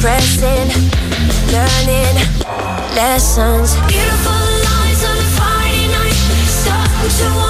pressing, 0.00 0.70
learning 1.50 2.16
lessons. 2.94 3.74
Beautiful 3.88 4.42
lines 4.66 5.02
on 5.04 5.16
a 5.18 5.28
Friday 5.36 5.86
night, 5.88 6.14
starting 6.46 7.10
to 7.18 7.49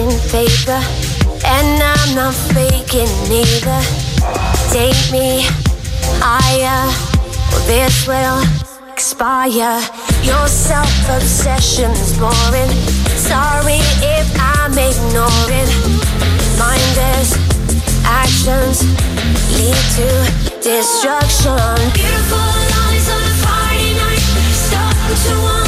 In 0.00 0.08
favor, 0.32 0.80
and 1.44 1.82
I'm 1.82 2.14
not 2.14 2.32
faking 2.56 3.12
neither. 3.28 3.80
Take 4.72 4.96
me 5.12 5.44
higher, 6.24 6.88
or 7.52 7.60
this 7.68 8.08
will 8.08 8.40
expire. 8.90 9.76
Your 10.22 10.48
self 10.48 10.88
obsession's 11.10 12.16
boring. 12.18 12.72
Sorry 13.28 13.80
if 14.00 14.28
I'm 14.40 14.72
ignoring. 14.72 15.68
Mindless 16.56 17.36
actions 18.02 18.80
lead 19.52 19.80
to 19.96 20.08
destruction. 20.64 21.76
Beautiful 21.92 22.48
lies 22.72 23.06
on 23.14 23.20
a 23.20 23.34
Friday 23.44 23.92
night, 24.00 24.24
stuck 24.56 24.96
to 25.26 25.42
one. 25.42 25.59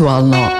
to 0.00 0.22
not. 0.22 0.59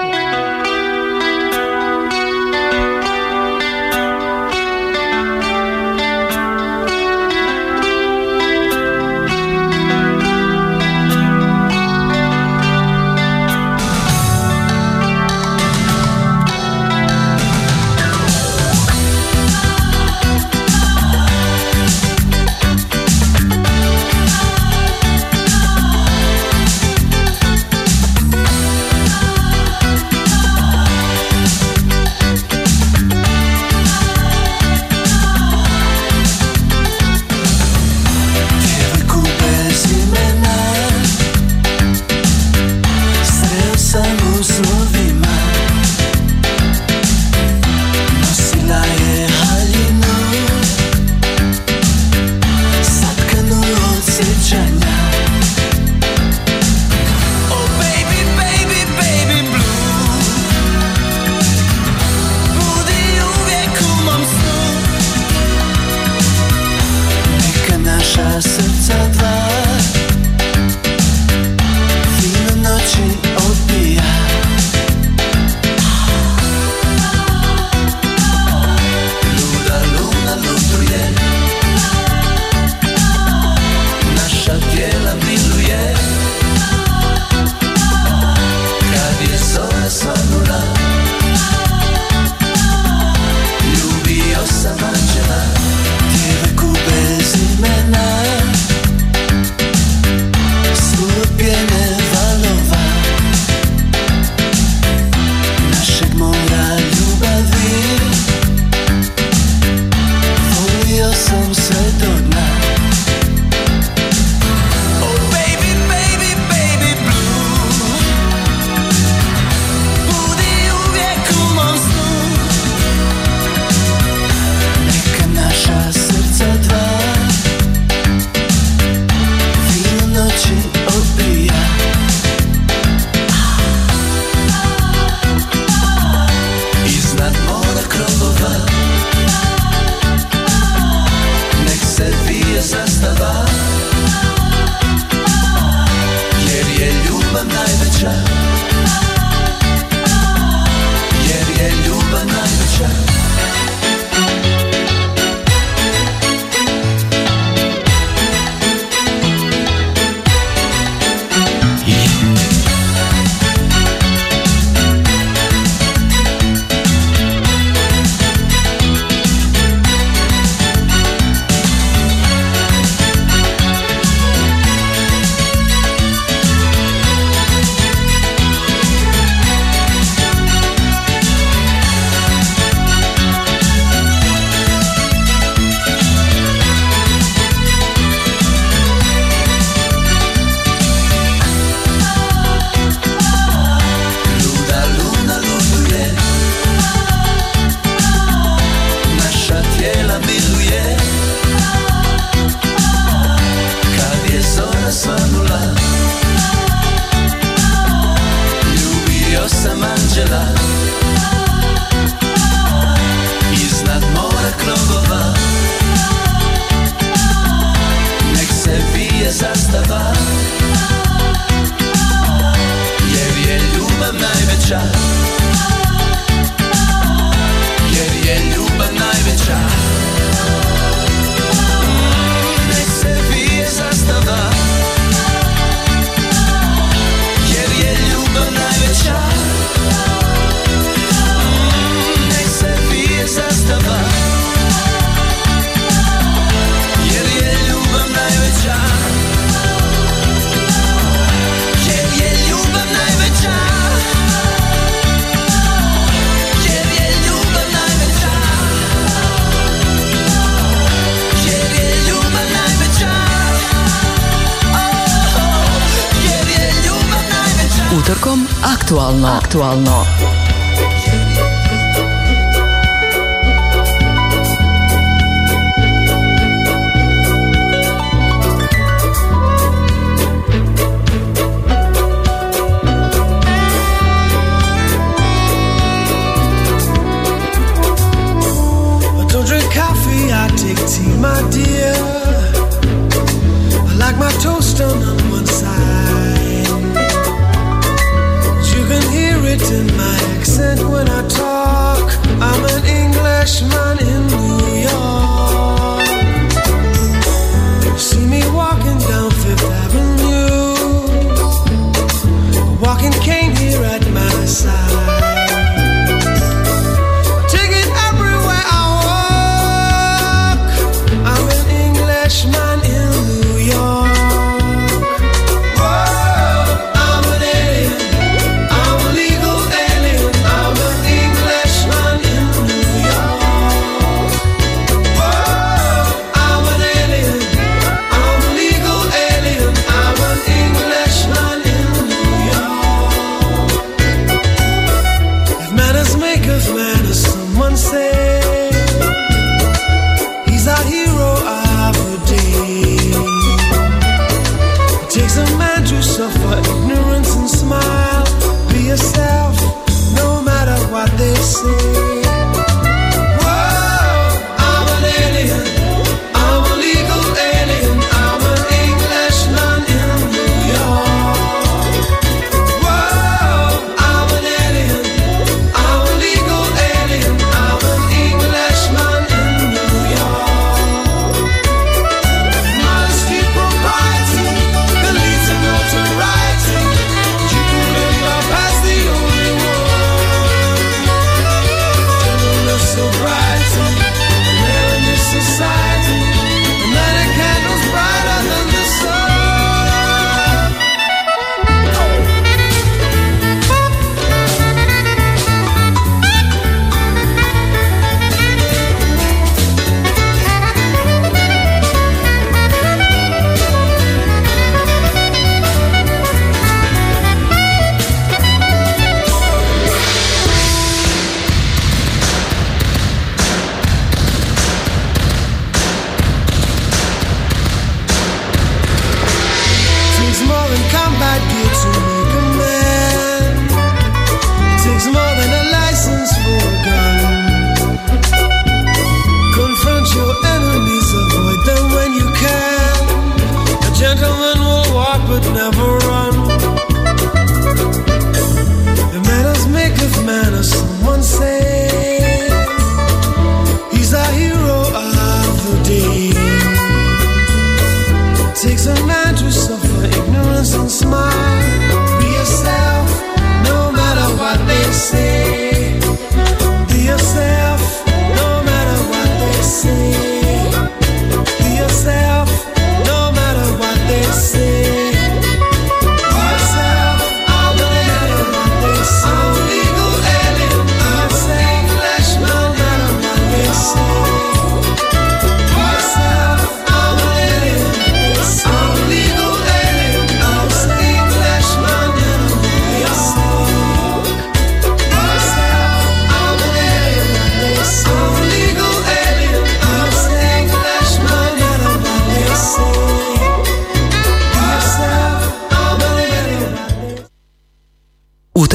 Aktualno. 268.63 269.27
Aktualno. 269.27 270.40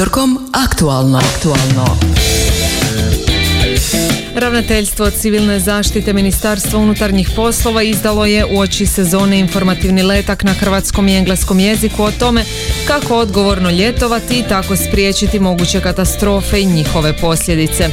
Utorkom 0.06 0.38
aktualno. 0.52 1.18
Aktualno. 1.18 1.98
Ravnateljstvo 4.34 5.10
civilne 5.10 5.60
zaštite 5.60 6.12
Ministarstva 6.12 6.78
unutarnjih 6.78 7.30
poslova 7.36 7.82
izdalo 7.82 8.24
je 8.24 8.44
u 8.44 8.58
oči 8.58 8.86
sezone 8.86 9.38
informativni 9.38 10.02
letak 10.02 10.44
na 10.44 10.52
hrvatskom 10.52 11.08
i 11.08 11.16
engleskom 11.16 11.58
jeziku 11.58 12.02
o 12.02 12.10
tome 12.10 12.44
kako 12.86 13.16
odgovorno 13.16 13.70
ljetovati 13.70 14.38
i 14.38 14.42
tako 14.48 14.76
spriječiti 14.76 15.40
moguće 15.40 15.80
katastrofe 15.80 16.60
i 16.60 16.66
njihove 16.66 17.16
posljedice. 17.16 17.88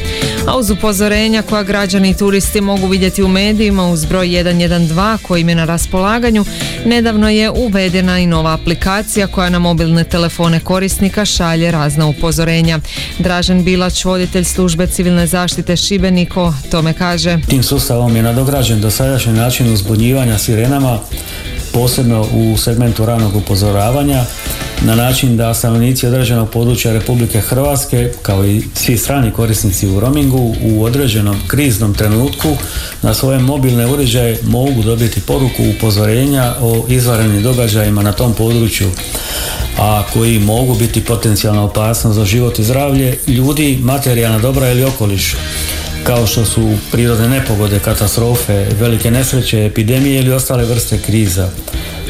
A 0.47 0.57
uz 0.57 0.69
upozorenja 0.69 1.41
koja 1.41 1.63
građani 1.63 2.09
i 2.09 2.17
turisti 2.17 2.61
mogu 2.61 2.87
vidjeti 2.87 3.23
u 3.23 3.27
medijima 3.27 3.87
uz 3.87 4.05
broj 4.05 4.27
112 4.27 5.17
koji 5.21 5.41
im 5.41 5.49
je 5.49 5.55
na 5.55 5.65
raspolaganju, 5.65 6.45
nedavno 6.85 7.29
je 7.29 7.49
uvedena 7.49 8.19
i 8.19 8.27
nova 8.27 8.53
aplikacija 8.53 9.27
koja 9.27 9.49
na 9.49 9.59
mobilne 9.59 10.03
telefone 10.03 10.59
korisnika 10.59 11.25
šalje 11.25 11.71
razna 11.71 12.05
upozorenja. 12.05 12.79
Dražen 13.19 13.63
Bilać, 13.63 14.05
voditelj 14.05 14.43
službe 14.43 14.87
civilne 14.87 15.27
zaštite 15.27 15.75
Šibeniko, 15.75 16.53
tome 16.71 16.93
kaže. 16.93 17.37
Tim 17.47 17.63
sustavom 17.63 18.15
je 18.15 18.23
nadograđen 18.23 18.81
dosadašnji 18.81 19.33
način 19.33 19.73
uzbunjivanja 19.73 20.37
sirenama, 20.37 20.99
posebno 21.73 22.27
u 22.33 22.57
segmentu 22.57 23.05
ranog 23.05 23.35
upozoravanja, 23.35 24.23
na 24.81 24.95
način 24.95 25.37
da 25.37 25.53
stanovnici 25.53 26.07
određenog 26.07 26.49
područja 26.49 26.93
Republike 26.93 27.41
Hrvatske, 27.41 28.11
kao 28.21 28.45
i 28.45 28.61
svi 28.73 28.97
strani 28.97 29.31
korisnici 29.31 29.87
u 29.87 29.99
roamingu, 29.99 30.55
u 30.61 30.83
određenom 30.83 31.41
kriznom 31.47 31.93
trenutku 31.93 32.57
na 33.01 33.13
svoje 33.13 33.39
mobilne 33.39 33.87
uređaje 33.87 34.39
mogu 34.43 34.83
dobiti 34.83 35.21
poruku 35.21 35.63
upozorenja 35.77 36.53
o 36.61 36.85
izvanrednim 36.89 37.43
događajima 37.43 38.01
na 38.01 38.11
tom 38.11 38.33
području 38.33 38.91
a 39.79 40.03
koji 40.13 40.39
mogu 40.39 40.75
biti 40.75 41.05
potencijalna 41.05 41.63
opasnost 41.63 42.15
za 42.15 42.25
život 42.25 42.59
i 42.59 42.63
zdravlje 42.63 43.17
ljudi, 43.27 43.79
materijalna 43.81 44.39
dobra 44.39 44.71
ili 44.71 44.83
okoliš 44.83 45.35
kao 46.03 46.27
što 46.27 46.45
su 46.45 46.69
prirodne 46.91 47.29
nepogode, 47.29 47.79
katastrofe, 47.79 48.65
velike 48.79 49.11
nesreće, 49.11 49.65
epidemije 49.65 50.19
ili 50.19 50.31
ostale 50.31 50.65
vrste 50.65 50.97
kriza. 50.97 51.49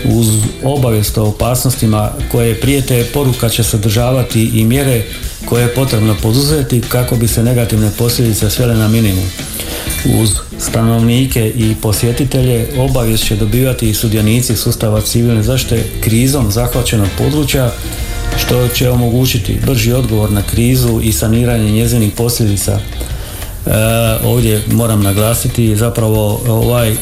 Uz 0.05 0.27
obavijest 0.63 1.17
o 1.17 1.23
opasnostima 1.23 2.11
koje 2.31 2.59
prijete 2.59 3.05
poruka 3.13 3.49
će 3.49 3.63
sadržavati 3.63 4.43
i 4.43 4.65
mjere 4.65 5.03
koje 5.45 5.61
je 5.61 5.73
potrebno 5.73 6.15
poduzeti 6.21 6.81
kako 6.81 7.15
bi 7.15 7.27
se 7.27 7.43
negativne 7.43 7.91
posljedice 7.97 8.49
svele 8.49 8.75
na 8.75 8.87
minimum. 8.87 9.29
Uz 10.19 10.29
stanovnike 10.59 11.51
i 11.55 11.75
posjetitelje 11.81 12.67
obavijest 12.77 13.27
će 13.27 13.35
dobivati 13.35 13.89
i 13.89 13.93
sudionici 13.93 14.55
sustava 14.55 15.01
civilne 15.01 15.43
zaštite 15.43 15.83
krizom 16.01 16.51
zahvaćenog 16.51 17.07
područja 17.17 17.71
što 18.37 18.67
će 18.67 18.89
omogućiti 18.89 19.59
brži 19.65 19.93
odgovor 19.93 20.31
na 20.31 20.41
krizu 20.41 20.99
i 21.03 21.11
saniranje 21.11 21.71
njezinih 21.71 22.11
posljedica 22.17 22.79
ovdje 24.23 24.61
moram 24.71 25.03
naglasiti 25.03 25.75
zapravo 25.75 26.41
ovaj 26.47 26.91
e, 26.91 26.95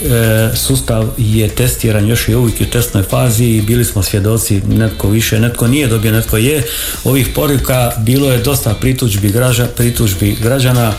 sustav 0.56 1.08
je 1.18 1.50
testiran 1.50 2.08
još 2.08 2.28
i 2.28 2.36
uvijek 2.36 2.62
u 2.62 2.66
testnoj 2.66 3.04
fazi 3.04 3.46
i 3.46 3.62
bili 3.62 3.86
smo 3.86 4.04
svjedoci 4.04 4.62
netko 4.68 5.10
više, 5.10 5.40
netko 5.40 5.68
nije 5.68 5.88
dobio, 5.88 6.12
netko 6.12 6.38
je. 6.38 6.64
Ovih 7.04 7.28
poruka 7.36 7.92
bilo 7.98 8.32
je 8.32 8.38
dosta 8.38 8.74
pritužbi, 8.74 9.30
građa, 9.30 9.68
pritužbi 9.76 10.38
građana. 10.42 10.94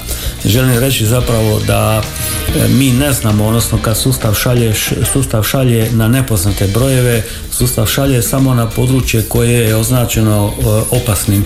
Želim 0.44 0.78
reći 0.78 1.06
zapravo 1.06 1.60
da 1.66 2.02
e, 2.02 2.68
mi 2.68 2.90
ne 2.90 3.12
znamo 3.12 3.46
odnosno 3.46 3.78
kad 3.82 3.96
sustav 3.96 4.34
šalje, 4.34 4.74
sustav 5.12 5.42
šalje 5.42 5.90
na 5.92 6.08
nepoznate 6.08 6.66
brojeve 6.66 7.22
sustav 7.50 7.86
šalje 7.86 8.22
samo 8.22 8.54
na 8.54 8.66
područje 8.66 9.22
koje 9.22 9.68
je 9.68 9.76
označeno 9.76 10.52
opasnim. 10.90 11.44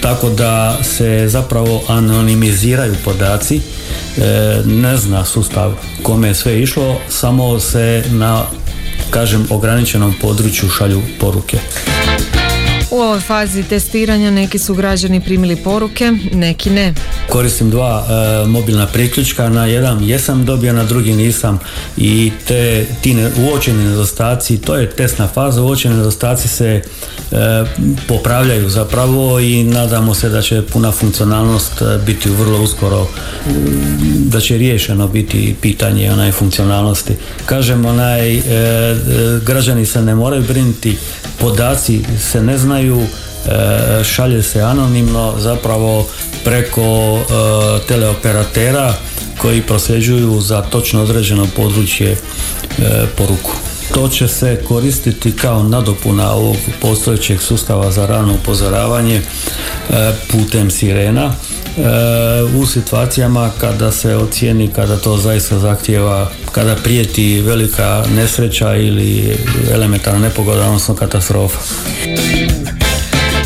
Tako 0.00 0.30
da 0.30 0.78
se 0.82 1.24
zapravo 1.28 1.82
anonim 1.88 2.39
minimiziraju 2.40 2.94
podaci, 3.04 3.56
e, 3.56 4.62
ne 4.64 4.96
zna 4.96 5.24
sustav 5.24 5.72
kome 6.02 6.28
je 6.28 6.34
sve 6.34 6.60
išlo, 6.60 7.00
samo 7.08 7.60
se 7.60 8.04
na 8.10 8.46
kažem 9.10 9.46
ograničenom 9.50 10.14
području 10.20 10.68
šalju 10.68 11.02
poruke. 11.20 11.58
U 12.90 13.00
ovoj 13.00 13.20
fazi 13.20 13.62
testiranja 13.62 14.30
neki 14.30 14.58
su 14.58 14.74
građani 14.74 15.20
primili 15.20 15.56
poruke, 15.56 16.12
neki 16.32 16.70
ne. 16.70 16.94
Koristim 17.28 17.70
dva 17.70 18.06
e, 18.08 18.46
mobilna 18.46 18.86
priključka, 18.86 19.48
na 19.48 19.66
jedan 19.66 20.04
jesam 20.04 20.44
dobio, 20.44 20.72
na 20.72 20.84
drugi 20.84 21.12
nisam. 21.12 21.58
I 21.96 22.32
te 22.46 22.86
ti 23.00 23.14
ne, 23.14 23.30
uočeni 23.38 23.84
nedostaci, 23.84 24.58
to 24.58 24.74
je 24.74 24.90
testna 24.90 25.28
faza, 25.28 25.62
uočeni 25.62 25.96
nedostaci 25.96 26.48
se 26.48 26.66
e, 26.66 26.82
popravljaju 28.08 28.70
zapravo 28.70 29.40
i 29.40 29.64
nadamo 29.64 30.14
se 30.14 30.28
da 30.28 30.42
će 30.42 30.62
puna 30.62 30.92
funkcionalnost 30.92 31.82
e, 31.82 31.98
biti 32.06 32.30
vrlo 32.30 32.62
uskoro 32.62 33.06
da 34.16 34.40
će 34.40 34.56
riješeno 34.56 35.08
biti 35.08 35.56
pitanje 35.60 36.12
onaj 36.12 36.32
funkcionalnosti. 36.32 37.14
Kažem 37.46 37.86
onaj 37.86 38.42
građani 39.46 39.86
se 39.86 40.02
ne 40.02 40.14
moraju 40.14 40.42
brinuti, 40.42 40.96
podaci 41.38 42.00
se 42.30 42.42
ne 42.42 42.58
znaju 42.58 42.79
znaju 42.80 43.00
e, 43.00 44.04
šalje 44.04 44.42
se 44.42 44.60
anonimno 44.60 45.34
zapravo 45.38 46.06
preko 46.44 47.18
e, 47.18 47.22
teleoperatera 47.88 48.94
koji 49.38 49.62
prosljeđuju 49.62 50.40
za 50.40 50.62
točno 50.62 51.02
određeno 51.02 51.46
područje 51.56 52.10
e, 52.10 52.16
poruku. 53.16 53.52
To 53.94 54.08
će 54.08 54.28
se 54.28 54.62
koristiti 54.68 55.36
kao 55.36 55.62
nadopuna 55.62 56.32
ovog 56.32 56.56
postojećeg 56.80 57.40
sustava 57.40 57.90
za 57.90 58.06
rano 58.06 58.34
upozoravanje 58.34 59.22
putem 60.32 60.70
sirena 60.70 61.34
u 62.56 62.66
situacijama 62.66 63.50
kada 63.60 63.92
se 63.92 64.16
ocijeni 64.16 64.68
kada 64.68 64.96
to 64.96 65.16
zaista 65.16 65.58
zahtjeva 65.58 66.30
kada 66.52 66.76
prijeti 66.76 67.40
velika 67.40 68.04
nesreća 68.16 68.76
ili 68.76 69.36
elementarna 69.72 70.18
nepogoda 70.18 70.66
odnosno 70.66 70.94
katastrofa. 70.94 71.58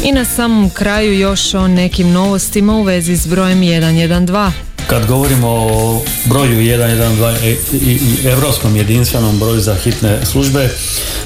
I 0.05 0.13
na 0.13 0.25
samom 0.25 0.71
kraju 0.71 1.19
još 1.19 1.55
o 1.55 1.69
nekim 1.69 2.13
novostima 2.13 2.77
u 2.77 2.83
vezi 2.83 3.17
s 3.17 3.27
brojem 3.27 3.59
112. 3.59 4.74
Kad 4.87 5.07
govorimo 5.07 5.49
o 5.49 6.03
broju 6.25 6.61
112 6.61 7.35
e, 7.45 7.57
i 7.73 7.99
evropskom 8.29 8.77
jedinstvenom 8.77 9.39
broju 9.39 9.61
za 9.61 9.75
hitne 9.75 10.27
službe, 10.27 10.69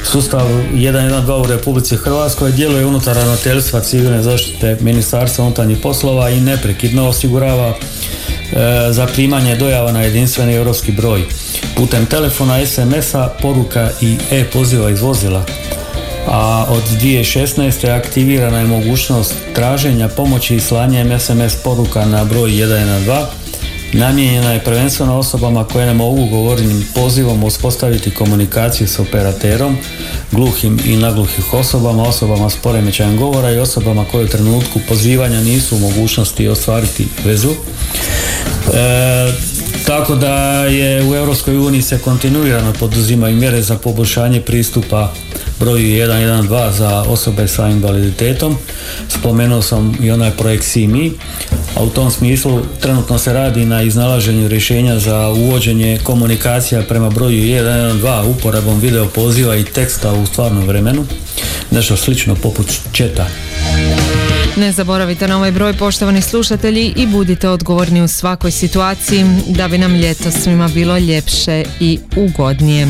sustav 0.04 0.46
112 0.74 1.44
u 1.44 1.46
Republici 1.46 1.96
Hrvatskoj 1.96 2.52
djeluje 2.52 2.86
unutar 2.86 3.16
ravnateljstva 3.16 3.80
civilne 3.80 4.22
zaštite 4.22 4.76
Ministarstva 4.80 5.44
unutarnjih 5.44 5.78
poslova 5.78 6.30
i 6.30 6.40
neprekidno 6.40 7.08
osigurava 7.08 7.68
e, 7.68 7.74
za 8.90 9.06
primanje 9.06 9.56
dojava 9.56 9.92
na 9.92 10.02
jedinstveni 10.02 10.54
europski 10.54 10.92
broj 10.92 11.24
putem 11.76 12.06
telefona, 12.06 12.66
SMS-a, 12.66 13.28
poruka 13.42 13.90
i 14.00 14.16
e-poziva 14.30 14.90
iz 14.90 15.00
vozila 15.00 15.44
a 16.30 16.66
od 16.68 16.82
2016. 17.00 17.98
aktivirana 17.98 18.58
je 18.58 18.66
mogućnost 18.66 19.34
traženja 19.54 20.08
pomoći 20.08 20.56
i 20.56 20.60
slanjem 20.60 21.20
SMS 21.20 21.56
poruka 21.64 22.04
na 22.04 22.24
broj 22.24 22.50
112 22.50 23.47
Namijenjena 23.92 24.52
je 24.52 24.64
prvenstveno 24.64 25.18
osobama 25.18 25.64
koje 25.64 25.86
ne 25.86 25.94
mogu 25.94 26.26
govornim 26.26 26.86
pozivom 26.94 27.44
uspostaviti 27.44 28.10
komunikaciju 28.10 28.88
s 28.88 28.98
operaterom, 28.98 29.76
gluhim 30.32 30.80
i 30.84 30.96
nagluhih 30.96 31.54
osobama, 31.54 32.02
osobama 32.02 32.50
s 32.50 32.56
poremećajem 32.56 33.16
govora 33.16 33.50
i 33.50 33.58
osobama 33.58 34.04
koje 34.04 34.24
u 34.24 34.28
trenutku 34.28 34.80
pozivanja 34.88 35.40
nisu 35.40 35.76
u 35.76 35.78
mogućnosti 35.78 36.48
ostvariti 36.48 37.08
vezu. 37.24 37.50
E, 37.50 39.32
tako 39.86 40.14
da 40.14 40.64
je 40.64 41.10
u 41.10 41.14
Europskoj 41.14 41.56
uniji 41.56 41.82
se 41.82 41.98
kontinuirano 41.98 42.72
poduzimaju 42.72 43.36
mjere 43.36 43.62
za 43.62 43.76
poboljšanje 43.76 44.40
pristupa 44.40 45.12
broju 45.60 46.06
112 46.06 46.70
za 46.70 47.02
osobe 47.08 47.48
sa 47.48 47.68
invaliditetom. 47.68 48.56
Spomenuo 49.08 49.62
sam 49.62 49.96
i 50.02 50.10
onaj 50.10 50.30
projekt 50.30 50.64
SIMI, 50.64 51.12
a 51.74 51.82
u 51.82 51.90
tom 51.90 52.10
smislu 52.10 52.62
trenutno 52.80 53.18
se 53.18 53.32
radi 53.32 53.66
na 53.66 53.82
iznalaženju 53.82 54.48
rješenja 54.48 54.98
za 54.98 55.28
uvođenje 55.28 55.98
komunikacija 56.02 56.82
prema 56.82 57.10
broju 57.10 57.38
112 57.38 58.30
uporabom 58.30 58.80
video 58.80 59.06
poziva 59.06 59.56
i 59.56 59.64
teksta 59.64 60.12
u 60.12 60.26
stvarnom 60.26 60.66
vremenu, 60.66 61.04
nešto 61.70 61.96
slično 61.96 62.34
poput 62.34 62.72
četa. 62.92 63.26
Ne 64.56 64.72
zaboravite 64.72 65.28
na 65.28 65.36
ovaj 65.36 65.52
broj 65.52 65.72
poštovani 65.72 66.22
slušatelji 66.22 66.92
i 66.96 67.06
budite 67.06 67.48
odgovorni 67.48 68.02
u 68.02 68.08
svakoj 68.08 68.50
situaciji 68.50 69.24
da 69.46 69.68
bi 69.68 69.78
nam 69.78 69.94
ljeto 69.94 70.30
svima 70.30 70.68
bilo 70.68 70.98
ljepše 70.98 71.64
i 71.80 71.98
ugodnije. 72.16 72.86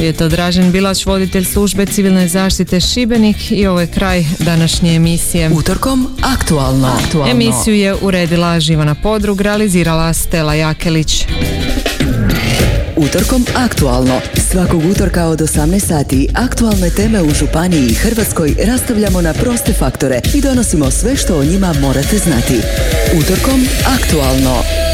Je 0.00 0.12
to 0.12 0.28
Dražen 0.28 0.72
Bilač, 0.72 1.06
voditelj 1.06 1.44
službe 1.44 1.86
civilne 1.86 2.28
zaštite 2.28 2.80
Šibenik 2.80 3.50
i 3.50 3.66
ovo 3.66 3.80
je 3.80 3.86
kraj 3.86 4.24
današnje 4.38 4.94
emisije. 4.94 5.50
Utorkom 5.50 6.08
aktualno. 6.22 6.88
aktualno. 7.04 7.30
Emisiju 7.30 7.74
je 7.74 7.94
uredila 8.02 8.60
Živana 8.60 8.94
Podrug, 8.94 9.40
realizirala 9.40 10.12
Stela 10.12 10.54
Jakelić. 10.54 11.26
Utorkom 12.96 13.44
aktualno. 13.56 14.20
Svakog 14.50 14.82
utorka 14.90 15.24
od 15.24 15.40
18 15.40 15.86
sati 15.86 16.28
aktualne 16.34 16.90
teme 16.90 17.22
u 17.22 17.30
Županiji 17.30 17.86
i 17.86 17.94
Hrvatskoj 17.94 18.54
rastavljamo 18.66 19.20
na 19.20 19.32
proste 19.32 19.72
faktore 19.72 20.20
i 20.34 20.40
donosimo 20.40 20.90
sve 20.90 21.16
što 21.16 21.38
o 21.38 21.44
njima 21.44 21.74
morate 21.80 22.18
znati. 22.18 22.60
Utorkom 23.18 23.66
aktualno. 23.86 24.87